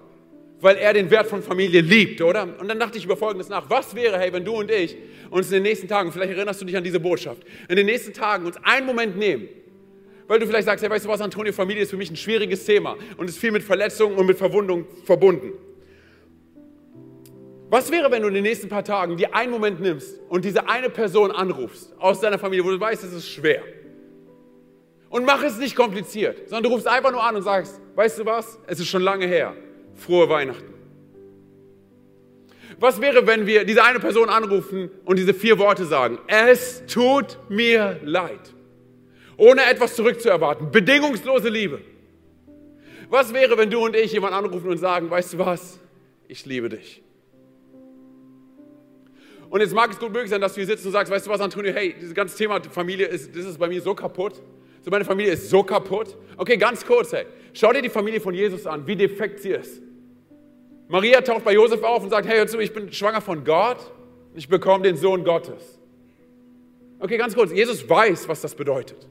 weil 0.60 0.76
er 0.76 0.92
den 0.92 1.10
Wert 1.10 1.28
von 1.28 1.42
Familie 1.42 1.80
liebt, 1.80 2.22
oder? 2.22 2.50
Und 2.60 2.68
dann 2.68 2.80
dachte 2.80 2.98
ich 2.98 3.06
über 3.06 3.16
Folgendes 3.16 3.48
nach. 3.48 3.70
Was 3.70 3.96
wäre, 3.96 4.20
hey, 4.20 4.34
wenn 4.34 4.44
du 4.44 4.56
und 4.56 4.70
ich 4.70 4.98
uns 5.30 5.48
in 5.48 5.54
den 5.54 5.64
nächsten 5.64 5.88
Tagen, 5.88 6.12
vielleicht 6.12 6.34
erinnerst 6.34 6.60
du 6.60 6.66
dich 6.66 6.76
an 6.76 6.84
diese 6.84 7.00
Botschaft, 7.00 7.44
in 7.70 7.78
den 7.78 7.86
nächsten 7.86 8.12
Tagen 8.12 8.46
uns 8.46 8.58
einen 8.62 8.86
Moment 8.86 9.16
nehmen, 9.16 9.48
weil 10.30 10.40
du 10.40 10.46
vielleicht 10.46 10.68
sagst, 10.68 10.84
hey, 10.84 10.92
weißt 10.92 11.06
du 11.06 11.10
was, 11.10 11.22
Antonio, 11.22 11.52
Familie 11.52 11.82
ist 11.82 11.90
für 11.90 11.98
mich 11.98 12.12
ein 12.12 12.16
schwieriges 12.16 12.64
Thema 12.64 12.96
und 13.18 13.28
ist 13.28 13.40
viel 13.40 13.52
mit 13.52 13.64
Verletzungen 13.64 14.16
und 14.16 14.28
mit 14.28 14.38
Verwundungen 14.38 14.86
verbunden. 15.04 15.54
Was 17.72 17.92
wäre, 17.92 18.12
wenn 18.12 18.22
du 18.22 18.28
in 18.28 18.36
den 18.36 18.44
nächsten 18.44 18.70
paar 18.70 18.84
Tagen 18.84 19.18
dir 19.18 19.34
einen 19.34 19.52
Moment 19.52 19.82
nimmst 19.82 20.20
und 20.30 20.46
diese 20.46 20.70
eine 20.70 20.92
Person 20.92 21.32
anrufst 21.32 21.96
aus 21.98 22.20
deiner 22.22 22.38
Familie, 22.38 22.64
wo 22.64 22.70
du 22.70 22.80
weißt, 22.80 23.04
es 23.04 23.12
ist 23.12 23.28
schwer? 23.28 23.64
Und 25.10 25.26
mach 25.26 25.42
es 25.42 25.58
nicht 25.58 25.76
kompliziert, 25.76 26.48
sondern 26.48 26.64
du 26.64 26.70
rufst 26.70 26.88
einfach 26.88 27.12
nur 27.12 27.24
an 27.24 27.36
und 27.36 27.42
sagst, 27.42 27.82
weißt 27.96 28.20
du 28.20 28.26
was, 28.28 28.60
es 28.68 28.80
ist 28.80 28.88
schon 28.88 29.02
lange 29.02 29.26
her, 29.26 29.56
frohe 29.96 30.30
Weihnachten. 30.30 30.76
Was 32.80 33.02
wäre, 33.02 33.26
wenn 33.26 33.48
wir 33.48 33.66
diese 33.66 33.84
eine 33.84 34.00
Person 34.00 34.30
anrufen 34.30 34.92
und 35.06 35.18
diese 35.18 35.34
vier 35.34 35.58
Worte 35.58 35.86
sagen, 35.86 36.20
es 36.28 36.86
tut 36.86 37.40
mir 37.50 38.00
leid, 38.04 38.54
ohne 39.40 39.64
etwas 39.66 39.96
zurückzuerwarten, 39.96 40.72
bedingungslose 40.72 41.50
Liebe. 41.50 41.82
Was 43.10 43.34
wäre, 43.34 43.58
wenn 43.58 43.72
du 43.72 43.84
und 43.84 43.96
ich 43.96 44.12
jemanden 44.12 44.36
anrufen 44.36 44.70
und 44.70 44.78
sagen, 44.78 45.10
weißt 45.10 45.34
du 45.34 45.40
was, 45.40 45.80
ich 46.28 46.46
liebe 46.46 46.70
dich. 46.70 47.02
Und 49.50 49.62
jetzt 49.62 49.74
mag 49.74 49.90
es 49.90 49.98
gut 49.98 50.12
möglich 50.12 50.30
sein, 50.30 50.42
dass 50.42 50.54
du 50.54 50.62
hier 50.62 50.68
sitzt 50.68 50.86
und 50.86 50.92
sagst, 50.92 51.12
weißt 51.12 51.26
du 51.26 51.32
was, 51.32 51.42
Antonio, 51.42 51.74
hey, 51.74 51.96
dieses 52.00 52.14
ganze 52.14 52.38
Thema 52.38 52.62
Familie, 52.70 53.08
ist, 53.08 53.36
das 53.36 53.46
ist 53.46 53.58
bei 53.58 53.68
mir 53.68 53.82
so 53.82 53.96
kaputt. 53.96 54.44
So, 54.84 54.92
meine 54.92 55.06
Familie 55.06 55.34
ist 55.34 55.50
so 55.50 55.64
kaputt. 55.64 56.16
Okay, 56.38 56.58
ganz 56.58 56.86
kurz, 56.86 57.12
hey. 57.12 57.26
Schau 57.54 57.74
dir 57.74 57.82
die 57.82 57.90
Familie 57.90 58.22
von 58.22 58.36
Jesus 58.36 58.68
an, 58.68 58.86
wie 58.86 58.96
defekt 58.96 59.40
sie 59.40 59.50
ist. 59.50 59.82
Maria 60.88 61.22
taucht 61.22 61.44
bei 61.44 61.54
Josef 61.54 61.82
auf 61.82 62.04
und 62.04 62.12
sagt, 62.12 62.28
hey, 62.28 62.38
hör 62.38 62.48
zu, 62.48 62.60
ich 62.60 62.74
bin 62.74 62.92
schwanger 62.94 63.22
von 63.22 63.44
Gott. 63.44 63.92
Ich 64.36 64.48
bekomme 64.48 64.84
den 64.84 64.98
Sohn 64.98 65.24
Gottes. 65.24 65.80
Okay, 67.00 67.18
ganz 67.18 67.34
kurz. 67.34 67.52
Jesus 67.52 67.88
weiß, 67.90 68.28
was 68.28 68.42
das 68.42 68.54
bedeutet. 68.54 69.08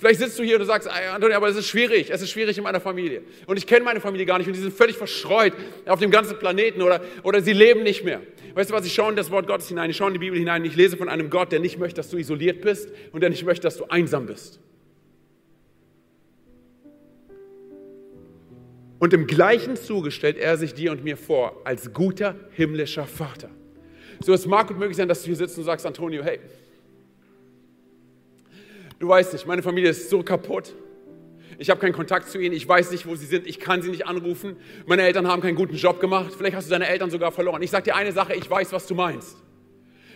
Vielleicht 0.00 0.20
sitzt 0.20 0.38
du 0.38 0.42
hier 0.42 0.54
und 0.54 0.60
du 0.60 0.64
sagst, 0.64 0.88
Antonio, 0.88 1.36
aber 1.36 1.48
es 1.48 1.56
ist 1.56 1.68
schwierig, 1.68 2.08
es 2.08 2.22
ist 2.22 2.30
schwierig 2.30 2.56
in 2.56 2.64
meiner 2.64 2.80
Familie. 2.80 3.20
Und 3.46 3.58
ich 3.58 3.66
kenne 3.66 3.84
meine 3.84 4.00
Familie 4.00 4.24
gar 4.24 4.38
nicht 4.38 4.46
und 4.46 4.54
die 4.54 4.60
sind 4.60 4.72
völlig 4.72 4.96
verstreut 4.96 5.52
auf 5.84 6.00
dem 6.00 6.10
ganzen 6.10 6.38
Planeten 6.38 6.80
oder, 6.80 7.02
oder 7.22 7.42
sie 7.42 7.52
leben 7.52 7.82
nicht 7.82 8.02
mehr. 8.02 8.22
Weißt 8.54 8.70
du 8.70 8.74
was, 8.74 8.86
ich 8.86 8.94
schaue 8.94 9.10
in 9.10 9.16
das 9.16 9.30
Wort 9.30 9.46
Gottes 9.46 9.68
hinein, 9.68 9.90
ich 9.90 9.98
schaue 9.98 10.06
in 10.06 10.14
die 10.14 10.20
Bibel 10.20 10.38
hinein, 10.38 10.64
ich 10.64 10.74
lese 10.74 10.96
von 10.96 11.10
einem 11.10 11.28
Gott, 11.28 11.52
der 11.52 11.60
nicht 11.60 11.78
möchte, 11.78 11.96
dass 11.96 12.08
du 12.08 12.16
isoliert 12.16 12.62
bist 12.62 12.88
und 13.12 13.20
der 13.20 13.28
nicht 13.28 13.44
möchte, 13.44 13.64
dass 13.64 13.76
du 13.76 13.84
einsam 13.90 14.24
bist. 14.24 14.58
Und 19.00 19.12
im 19.12 19.26
gleichen 19.26 19.76
Zuge 19.76 20.12
stellt 20.12 20.38
er 20.38 20.56
sich 20.56 20.72
dir 20.72 20.92
und 20.92 21.04
mir 21.04 21.18
vor 21.18 21.60
als 21.64 21.92
guter 21.92 22.36
himmlischer 22.52 23.06
Vater. 23.06 23.50
So, 24.20 24.32
es 24.32 24.46
mag 24.46 24.68
gut 24.68 24.78
möglich 24.78 24.96
sein, 24.96 25.08
dass 25.08 25.20
du 25.20 25.26
hier 25.26 25.36
sitzt 25.36 25.58
und 25.58 25.64
sagst, 25.64 25.84
Antonio, 25.84 26.22
hey, 26.22 26.40
Du 29.00 29.08
weißt 29.08 29.32
nicht, 29.32 29.46
meine 29.46 29.62
Familie 29.62 29.90
ist 29.90 30.10
so 30.10 30.22
kaputt. 30.22 30.74
Ich 31.58 31.70
habe 31.70 31.80
keinen 31.80 31.94
Kontakt 31.94 32.28
zu 32.28 32.38
ihnen, 32.38 32.54
ich 32.54 32.68
weiß 32.68 32.90
nicht, 32.90 33.06
wo 33.06 33.16
sie 33.16 33.24
sind, 33.24 33.46
ich 33.46 33.58
kann 33.58 33.80
sie 33.80 33.88
nicht 33.88 34.06
anrufen. 34.06 34.56
Meine 34.86 35.02
Eltern 35.02 35.26
haben 35.26 35.40
keinen 35.40 35.56
guten 35.56 35.76
Job 35.76 36.00
gemacht, 36.00 36.32
vielleicht 36.36 36.54
hast 36.54 36.66
du 36.66 36.70
deine 36.70 36.86
Eltern 36.86 37.10
sogar 37.10 37.32
verloren. 37.32 37.62
Ich 37.62 37.70
sage 37.70 37.84
dir 37.84 37.96
eine 37.96 38.12
Sache, 38.12 38.34
ich 38.34 38.48
weiß, 38.48 38.72
was 38.72 38.86
du 38.86 38.94
meinst, 38.94 39.38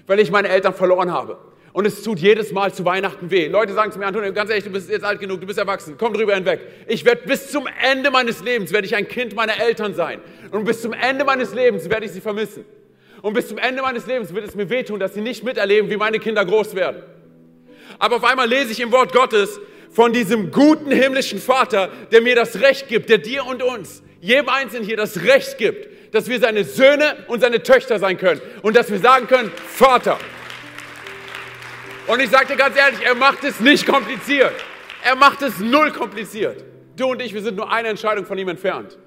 weil 0.06 0.20
ich 0.20 0.30
meine 0.30 0.48
Eltern 0.48 0.74
verloren 0.74 1.10
habe. 1.10 1.38
Und 1.72 1.86
es 1.86 2.02
tut 2.02 2.18
jedes 2.18 2.52
Mal 2.52 2.74
zu 2.74 2.84
Weihnachten 2.84 3.30
weh. 3.30 3.48
Leute 3.48 3.72
sagen 3.72 3.90
zu 3.90 3.98
mir, 3.98 4.06
Antonio, 4.06 4.32
ganz 4.34 4.50
ehrlich, 4.50 4.64
du 4.64 4.70
bist 4.70 4.90
jetzt 4.90 5.04
alt 5.04 5.18
genug, 5.18 5.40
du 5.40 5.46
bist 5.46 5.58
erwachsen, 5.58 5.96
komm 5.98 6.12
drüber 6.12 6.34
hinweg. 6.34 6.60
Ich 6.86 7.06
werde 7.06 7.22
bis 7.26 7.50
zum 7.50 7.66
Ende 7.90 8.10
meines 8.10 8.44
Lebens, 8.44 8.70
werde 8.70 8.86
ich 8.86 8.94
ein 8.94 9.08
Kind 9.08 9.34
meiner 9.34 9.58
Eltern 9.58 9.94
sein. 9.94 10.20
Und 10.50 10.64
bis 10.64 10.82
zum 10.82 10.92
Ende 10.92 11.24
meines 11.24 11.54
Lebens 11.54 11.88
werde 11.88 12.04
ich 12.04 12.12
sie 12.12 12.20
vermissen. 12.20 12.66
Und 13.22 13.32
bis 13.32 13.48
zum 13.48 13.56
Ende 13.56 13.80
meines 13.80 14.06
Lebens 14.06 14.34
wird 14.34 14.46
es 14.46 14.54
mir 14.54 14.68
wehtun, 14.68 15.00
dass 15.00 15.14
sie 15.14 15.22
nicht 15.22 15.42
miterleben, 15.42 15.88
wie 15.88 15.96
meine 15.96 16.18
Kinder 16.18 16.44
groß 16.44 16.74
werden. 16.74 17.02
Aber 17.98 18.16
auf 18.16 18.24
einmal 18.24 18.48
lese 18.48 18.72
ich 18.72 18.80
im 18.80 18.92
Wort 18.92 19.12
Gottes 19.12 19.60
von 19.90 20.12
diesem 20.12 20.50
guten 20.50 20.90
himmlischen 20.90 21.40
Vater, 21.40 21.90
der 22.10 22.20
mir 22.20 22.34
das 22.34 22.60
Recht 22.60 22.88
gibt, 22.88 23.08
der 23.08 23.18
dir 23.18 23.46
und 23.46 23.62
uns, 23.62 24.02
jedem 24.20 24.48
Einzelnen 24.48 24.84
hier 24.84 24.96
das 24.96 25.22
Recht 25.22 25.58
gibt, 25.58 26.14
dass 26.14 26.28
wir 26.28 26.40
seine 26.40 26.64
Söhne 26.64 27.24
und 27.28 27.40
seine 27.40 27.62
Töchter 27.62 27.98
sein 27.98 28.16
können 28.16 28.40
und 28.62 28.76
dass 28.76 28.90
wir 28.90 28.98
sagen 28.98 29.26
können, 29.26 29.52
Vater. 29.68 30.18
Und 32.06 32.20
ich 32.20 32.30
sage 32.30 32.46
dir 32.46 32.56
ganz 32.56 32.76
ehrlich, 32.76 33.00
er 33.04 33.14
macht 33.14 33.44
es 33.44 33.60
nicht 33.60 33.86
kompliziert. 33.86 34.52
Er 35.02 35.16
macht 35.16 35.42
es 35.42 35.58
null 35.58 35.92
kompliziert. 35.92 36.64
Du 36.96 37.06
und 37.06 37.20
ich, 37.20 37.34
wir 37.34 37.42
sind 37.42 37.56
nur 37.56 37.70
eine 37.70 37.88
Entscheidung 37.88 38.26
von 38.26 38.38
ihm 38.38 38.48
entfernt. 38.48 38.98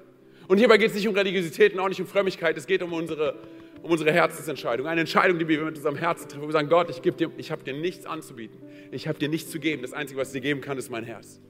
Und 0.46 0.58
hierbei 0.58 0.78
geht 0.78 0.90
es 0.90 0.96
nicht 0.96 1.08
um 1.08 1.14
Religiosität 1.14 1.74
und 1.74 1.80
auch 1.80 1.88
nicht 1.88 2.00
um 2.00 2.06
Frömmigkeit, 2.06 2.56
es 2.56 2.66
geht 2.66 2.82
um 2.82 2.92
unsere 2.92 3.34
um 3.82 3.90
unsere 3.90 4.12
Herzensentscheidung. 4.12 4.86
Eine 4.86 5.02
Entscheidung, 5.02 5.38
die 5.38 5.48
wir 5.48 5.62
mit 5.62 5.76
unserem 5.76 5.96
Herzen 5.96 6.28
treffen. 6.28 6.46
Wir 6.46 6.52
sagen, 6.52 6.68
Gott, 6.68 6.90
ich, 6.90 7.02
ich 7.36 7.50
habe 7.50 7.64
dir 7.64 7.72
nichts 7.72 8.06
anzubieten. 8.06 8.60
Ich 8.90 9.08
habe 9.08 9.18
dir 9.18 9.28
nichts 9.28 9.50
zu 9.50 9.58
geben. 9.58 9.82
Das 9.82 9.92
Einzige, 9.92 10.20
was 10.20 10.28
ich 10.28 10.34
dir 10.34 10.40
geben 10.40 10.60
kann, 10.60 10.78
ist 10.78 10.90
mein 10.90 11.04
Herz. 11.04 11.40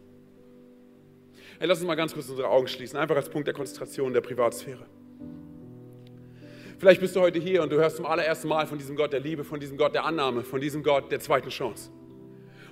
Hey, 1.59 1.67
lass 1.67 1.79
uns 1.79 1.87
mal 1.87 1.95
ganz 1.95 2.15
kurz 2.15 2.29
unsere 2.29 2.49
Augen 2.49 2.69
schließen. 2.69 2.99
Einfach 2.99 3.17
als 3.17 3.29
Punkt 3.29 3.47
der 3.47 3.55
Konzentration 3.55 4.13
der 4.13 4.21
Privatsphäre. 4.21 4.87
Vielleicht 6.79 7.01
bist 7.01 7.17
du 7.17 7.21
heute 7.21 7.41
hier 7.41 7.63
und 7.63 7.73
du 7.73 7.77
hörst 7.77 7.97
zum 7.97 8.07
allerersten 8.07 8.47
Mal 8.47 8.69
von 8.69 8.79
diesem 8.79 8.95
Gott 8.95 9.13
der 9.13 9.19
Liebe, 9.19 9.43
von 9.43 9.59
diesem 9.59 9.77
Gott 9.77 9.95
der 9.95 10.05
Annahme, 10.05 10.45
von 10.45 10.61
diesem 10.61 10.85
Gott 10.85 11.11
der 11.11 11.19
zweiten 11.19 11.49
Chance. 11.49 11.91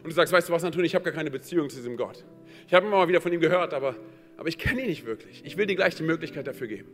Und 0.04 0.10
du 0.10 0.12
sagst, 0.12 0.32
weißt 0.32 0.48
du 0.48 0.52
was, 0.52 0.62
Antonio, 0.62 0.86
ich 0.86 0.94
habe 0.94 1.04
gar 1.04 1.12
keine 1.12 1.32
Beziehung 1.32 1.68
zu 1.68 1.76
diesem 1.76 1.96
Gott. 1.96 2.24
Ich 2.68 2.74
habe 2.74 2.86
immer 2.86 2.98
mal 2.98 3.08
wieder 3.08 3.20
von 3.20 3.32
ihm 3.32 3.40
gehört, 3.40 3.74
aber, 3.74 3.96
aber 4.36 4.48
ich 4.48 4.58
kenne 4.58 4.82
ihn 4.82 4.86
nicht 4.86 5.06
wirklich. 5.06 5.42
Ich 5.44 5.56
will 5.56 5.66
dir 5.66 5.74
gleich 5.74 5.96
die 5.96 6.04
Möglichkeit 6.04 6.46
dafür 6.46 6.68
geben, 6.68 6.88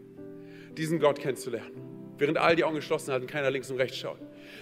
diesen 0.78 1.00
Gott 1.00 1.20
kennenzulernen 1.20 1.91
während 2.22 2.38
all 2.38 2.54
die 2.54 2.62
Augen 2.62 2.76
geschlossen 2.76 3.12
halten, 3.12 3.26
keiner 3.26 3.50
links 3.50 3.68
und 3.68 3.78
rechts 3.78 3.98
schaut. 3.98 4.16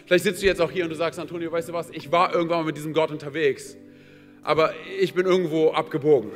Vielleicht 0.06 0.24
sitzt 0.24 0.40
du 0.40 0.46
jetzt 0.46 0.62
auch 0.62 0.70
hier 0.70 0.84
und 0.84 0.90
du 0.90 0.96
sagst, 0.96 1.20
Antonio, 1.20 1.52
weißt 1.52 1.68
du 1.68 1.72
was, 1.74 1.90
ich 1.90 2.10
war 2.10 2.32
irgendwann 2.34 2.60
mal 2.60 2.64
mit 2.64 2.76
diesem 2.78 2.94
Gott 2.94 3.10
unterwegs, 3.10 3.76
aber 4.42 4.72
ich 4.98 5.12
bin 5.12 5.26
irgendwo 5.26 5.70
abgebogen 5.70 6.30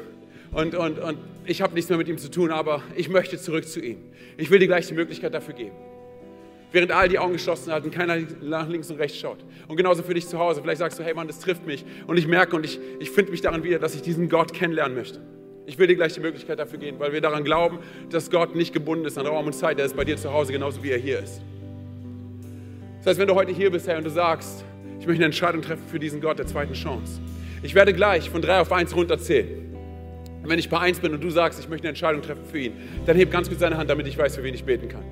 und, 0.52 0.74
und, 0.74 0.98
und 0.98 1.18
ich 1.46 1.62
habe 1.62 1.72
nichts 1.74 1.88
mehr 1.88 1.96
mit 1.96 2.08
ihm 2.08 2.18
zu 2.18 2.30
tun, 2.30 2.50
aber 2.50 2.82
ich 2.94 3.08
möchte 3.08 3.38
zurück 3.38 3.66
zu 3.66 3.80
ihm. 3.80 3.96
Ich 4.36 4.50
will 4.50 4.58
dir 4.58 4.66
gleich 4.66 4.86
die 4.86 4.94
Möglichkeit 4.94 5.32
dafür 5.32 5.54
geben. 5.54 5.76
Während 6.72 6.92
all 6.92 7.08
die 7.08 7.18
Augen 7.18 7.32
geschlossen 7.32 7.72
halten, 7.72 7.90
keiner 7.90 8.18
nach 8.42 8.68
links 8.68 8.90
und 8.90 8.98
rechts 8.98 9.18
schaut. 9.18 9.38
Und 9.66 9.76
genauso 9.76 10.02
für 10.02 10.12
dich 10.12 10.26
zu 10.26 10.38
Hause. 10.38 10.60
Vielleicht 10.60 10.80
sagst 10.80 10.98
du, 10.98 11.04
hey 11.04 11.14
Mann, 11.14 11.26
das 11.26 11.38
trifft 11.38 11.66
mich. 11.66 11.84
Und 12.06 12.18
ich 12.18 12.26
merke 12.26 12.54
und 12.54 12.64
ich, 12.64 12.80
ich 12.98 13.10
finde 13.10 13.30
mich 13.30 13.40
daran 13.40 13.62
wieder, 13.62 13.78
dass 13.78 13.94
ich 13.94 14.02
diesen 14.02 14.28
Gott 14.28 14.52
kennenlernen 14.52 14.96
möchte. 14.96 15.20
Ich 15.66 15.78
will 15.78 15.86
dir 15.86 15.96
gleich 15.96 16.12
die 16.12 16.20
Möglichkeit 16.20 16.58
dafür 16.58 16.78
geben, 16.78 16.98
weil 16.98 17.12
wir 17.12 17.20
daran 17.20 17.42
glauben, 17.42 17.78
dass 18.10 18.30
Gott 18.30 18.54
nicht 18.54 18.72
gebunden 18.72 19.06
ist 19.06 19.16
an 19.16 19.26
Raum 19.26 19.46
und 19.46 19.54
Zeit. 19.54 19.78
Er 19.78 19.86
ist 19.86 19.96
bei 19.96 20.04
dir 20.04 20.16
zu 20.16 20.32
Hause 20.32 20.52
genauso 20.52 20.82
wie 20.82 20.90
er 20.90 20.98
hier 20.98 21.20
ist. 21.20 21.40
Das 22.98 23.06
heißt, 23.08 23.20
wenn 23.20 23.28
du 23.28 23.34
heute 23.34 23.52
hier 23.52 23.70
bist, 23.70 23.86
Herr, 23.86 23.98
und 23.98 24.04
du 24.04 24.10
sagst, 24.10 24.64
ich 25.00 25.06
möchte 25.06 25.20
eine 25.20 25.26
Entscheidung 25.26 25.62
treffen 25.62 25.82
für 25.90 25.98
diesen 25.98 26.20
Gott 26.20 26.38
der 26.38 26.46
zweiten 26.46 26.74
Chance. 26.74 27.20
Ich 27.62 27.74
werde 27.74 27.92
gleich 27.92 28.28
von 28.28 28.42
drei 28.42 28.60
auf 28.60 28.72
eins 28.72 28.94
runterzählen. 28.94 29.64
Und 30.42 30.50
wenn 30.50 30.58
ich 30.58 30.68
bei 30.68 30.78
eins 30.78 31.00
bin 31.00 31.14
und 31.14 31.24
du 31.24 31.30
sagst, 31.30 31.58
ich 31.58 31.68
möchte 31.68 31.84
eine 31.84 31.90
Entscheidung 31.90 32.20
treffen 32.20 32.44
für 32.44 32.58
ihn, 32.58 32.72
dann 33.06 33.16
heb 33.16 33.30
ganz 33.30 33.48
kurz 33.48 33.60
deine 33.60 33.78
Hand, 33.78 33.88
damit 33.88 34.06
ich 34.06 34.18
weiß, 34.18 34.36
für 34.36 34.42
wen 34.42 34.54
ich 34.54 34.64
beten 34.64 34.88
kann. 34.88 35.04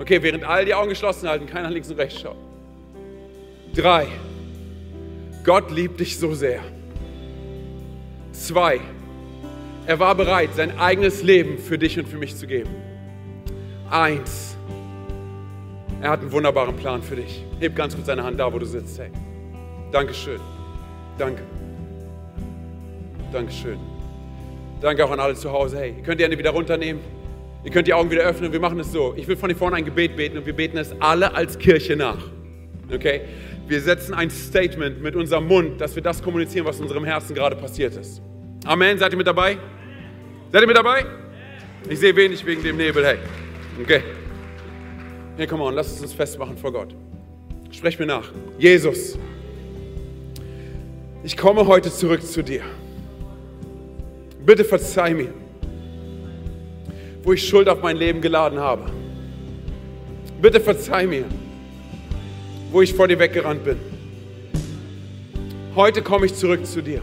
Okay, 0.00 0.20
während 0.20 0.42
all 0.42 0.64
die 0.64 0.74
Augen 0.74 0.88
geschlossen 0.88 1.28
halten, 1.28 1.46
keiner 1.46 1.70
links 1.70 1.88
und 1.88 1.98
rechts 1.98 2.20
schaut. 2.20 2.36
Drei. 3.74 4.08
Gott 5.44 5.70
liebt 5.70 6.00
dich 6.00 6.18
so 6.18 6.34
sehr. 6.34 6.60
Zwei. 8.32 8.80
Er 9.86 9.98
war 9.98 10.14
bereit, 10.14 10.54
sein 10.54 10.78
eigenes 10.78 11.22
Leben 11.22 11.58
für 11.58 11.76
dich 11.76 11.98
und 11.98 12.08
für 12.08 12.16
mich 12.16 12.36
zu 12.36 12.46
geben. 12.46 12.70
Eins. 13.90 14.56
Er 16.00 16.10
hat 16.10 16.20
einen 16.20 16.32
wunderbaren 16.32 16.74
Plan 16.74 17.02
für 17.02 17.16
dich. 17.16 17.44
Heb 17.60 17.76
ganz 17.76 17.94
kurz 17.94 18.06
deine 18.06 18.24
Hand 18.24 18.40
da, 18.40 18.50
wo 18.50 18.58
du 18.58 18.64
sitzt. 18.64 18.98
Hey. 18.98 19.10
Dankeschön. 19.92 20.40
Danke. 21.18 21.42
Dankeschön. 23.30 23.78
Danke 24.80 25.04
auch 25.04 25.10
an 25.10 25.20
alle 25.20 25.34
zu 25.34 25.52
Hause. 25.52 25.78
Hey, 25.78 25.94
ihr 25.98 26.02
könnt 26.02 26.18
die 26.18 26.24
Hände 26.24 26.38
wieder 26.38 26.50
runternehmen. 26.50 27.02
Ihr 27.62 27.70
könnt 27.70 27.86
die 27.86 27.94
Augen 27.94 28.10
wieder 28.10 28.22
öffnen. 28.22 28.52
Wir 28.52 28.60
machen 28.60 28.80
es 28.80 28.90
so. 28.90 29.14
Ich 29.16 29.28
will 29.28 29.36
von 29.36 29.50
hier 29.50 29.56
vorne 29.56 29.76
ein 29.76 29.84
Gebet 29.84 30.16
beten 30.16 30.38
und 30.38 30.46
wir 30.46 30.54
beten 30.54 30.78
es 30.78 30.94
alle 31.00 31.34
als 31.34 31.58
Kirche 31.58 31.94
nach. 31.94 32.18
Okay? 32.92 33.20
Wir 33.66 33.80
setzen 33.80 34.14
ein 34.14 34.30
Statement 34.30 35.02
mit 35.02 35.14
unserem 35.14 35.46
Mund, 35.46 35.80
dass 35.80 35.94
wir 35.94 36.02
das 36.02 36.22
kommunizieren, 36.22 36.66
was 36.66 36.78
in 36.78 36.84
unserem 36.84 37.04
Herzen 37.04 37.34
gerade 37.34 37.56
passiert 37.56 37.96
ist. 37.96 38.22
Amen. 38.64 38.98
Seid 38.98 39.12
ihr 39.12 39.18
mit 39.18 39.26
dabei? 39.26 39.58
Seid 40.50 40.62
ihr 40.62 40.66
mit 40.66 40.76
dabei? 40.76 41.04
Ich 41.88 41.98
sehe 41.98 42.16
wenig 42.16 42.44
wegen 42.46 42.62
dem 42.62 42.76
Nebel. 42.76 43.04
Hey. 43.04 43.18
Okay. 43.80 44.02
Hey, 45.36 45.46
komm 45.46 45.60
on, 45.60 45.74
lass 45.74 45.90
uns 45.92 46.00
uns 46.00 46.12
festmachen 46.14 46.56
vor 46.56 46.72
Gott. 46.72 46.94
Sprech 47.70 47.98
mir 47.98 48.06
nach. 48.06 48.30
Jesus, 48.56 49.18
ich 51.24 51.36
komme 51.36 51.66
heute 51.66 51.90
zurück 51.90 52.22
zu 52.22 52.42
dir. 52.42 52.62
Bitte 54.46 54.64
verzeih 54.64 55.12
mir, 55.12 55.32
wo 57.22 57.32
ich 57.32 57.46
Schuld 57.46 57.68
auf 57.68 57.82
mein 57.82 57.96
Leben 57.96 58.20
geladen 58.20 58.60
habe. 58.60 58.90
Bitte 60.40 60.60
verzeih 60.60 61.06
mir, 61.06 61.24
wo 62.70 62.80
ich 62.80 62.94
vor 62.94 63.08
dir 63.08 63.18
weggerannt 63.18 63.64
bin. 63.64 63.76
Heute 65.74 66.00
komme 66.00 66.26
ich 66.26 66.34
zurück 66.34 66.64
zu 66.64 66.80
dir. 66.80 67.02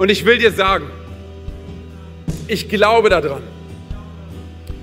Und 0.00 0.10
ich 0.10 0.24
will 0.24 0.38
dir 0.38 0.50
sagen, 0.50 0.86
ich 2.48 2.70
glaube 2.70 3.10
daran, 3.10 3.42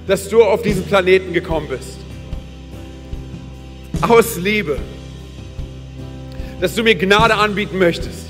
dass 0.05 0.29
du 0.29 0.43
auf 0.43 0.61
diesen 0.61 0.83
Planeten 0.83 1.33
gekommen 1.33 1.67
bist. 1.67 1.97
Aus 3.99 4.37
Liebe. 4.37 4.77
Dass 6.61 6.75
du 6.75 6.83
mir 6.83 6.93
Gnade 6.93 7.33
anbieten 7.33 7.79
möchtest. 7.79 8.27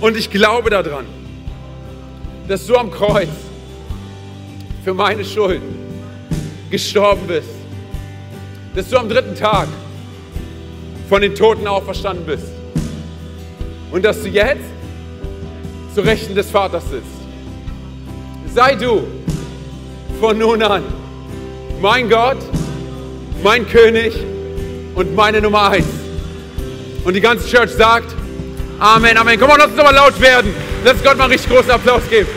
Und 0.00 0.16
ich 0.16 0.30
glaube 0.30 0.70
daran, 0.70 1.04
dass 2.48 2.66
du 2.66 2.76
am 2.76 2.90
Kreuz 2.90 3.28
für 4.84 4.94
meine 4.94 5.26
Schulden 5.26 5.74
gestorben 6.70 7.26
bist. 7.26 7.50
Dass 8.74 8.88
du 8.88 8.96
am 8.96 9.10
dritten 9.10 9.34
Tag 9.34 9.68
von 11.10 11.20
den 11.20 11.34
Toten 11.34 11.66
auferstanden 11.66 12.24
bist. 12.24 12.55
Und 13.96 14.02
dass 14.02 14.22
du 14.22 14.28
jetzt 14.28 14.60
zu 15.94 16.02
Rechten 16.02 16.34
des 16.34 16.50
Vaters 16.50 16.84
sitzt. 16.90 17.06
Sei 18.54 18.74
du 18.74 19.04
von 20.20 20.36
nun 20.36 20.62
an 20.62 20.82
mein 21.80 22.10
Gott, 22.10 22.36
mein 23.42 23.66
König 23.66 24.14
und 24.94 25.16
meine 25.16 25.40
Nummer 25.40 25.70
eins. 25.70 25.86
Und 27.06 27.14
die 27.14 27.22
ganze 27.22 27.48
Church 27.48 27.70
sagt, 27.70 28.14
Amen, 28.78 29.16
Amen. 29.16 29.40
Komm 29.40 29.48
on, 29.48 29.56
lass 29.56 29.68
uns 29.68 29.76
nochmal 29.78 29.94
laut 29.94 30.20
werden. 30.20 30.54
Lass 30.84 31.02
Gott 31.02 31.16
mal 31.16 31.24
einen 31.24 31.32
richtig 31.32 31.50
großen 31.50 31.70
Applaus 31.70 32.02
geben. 32.10 32.28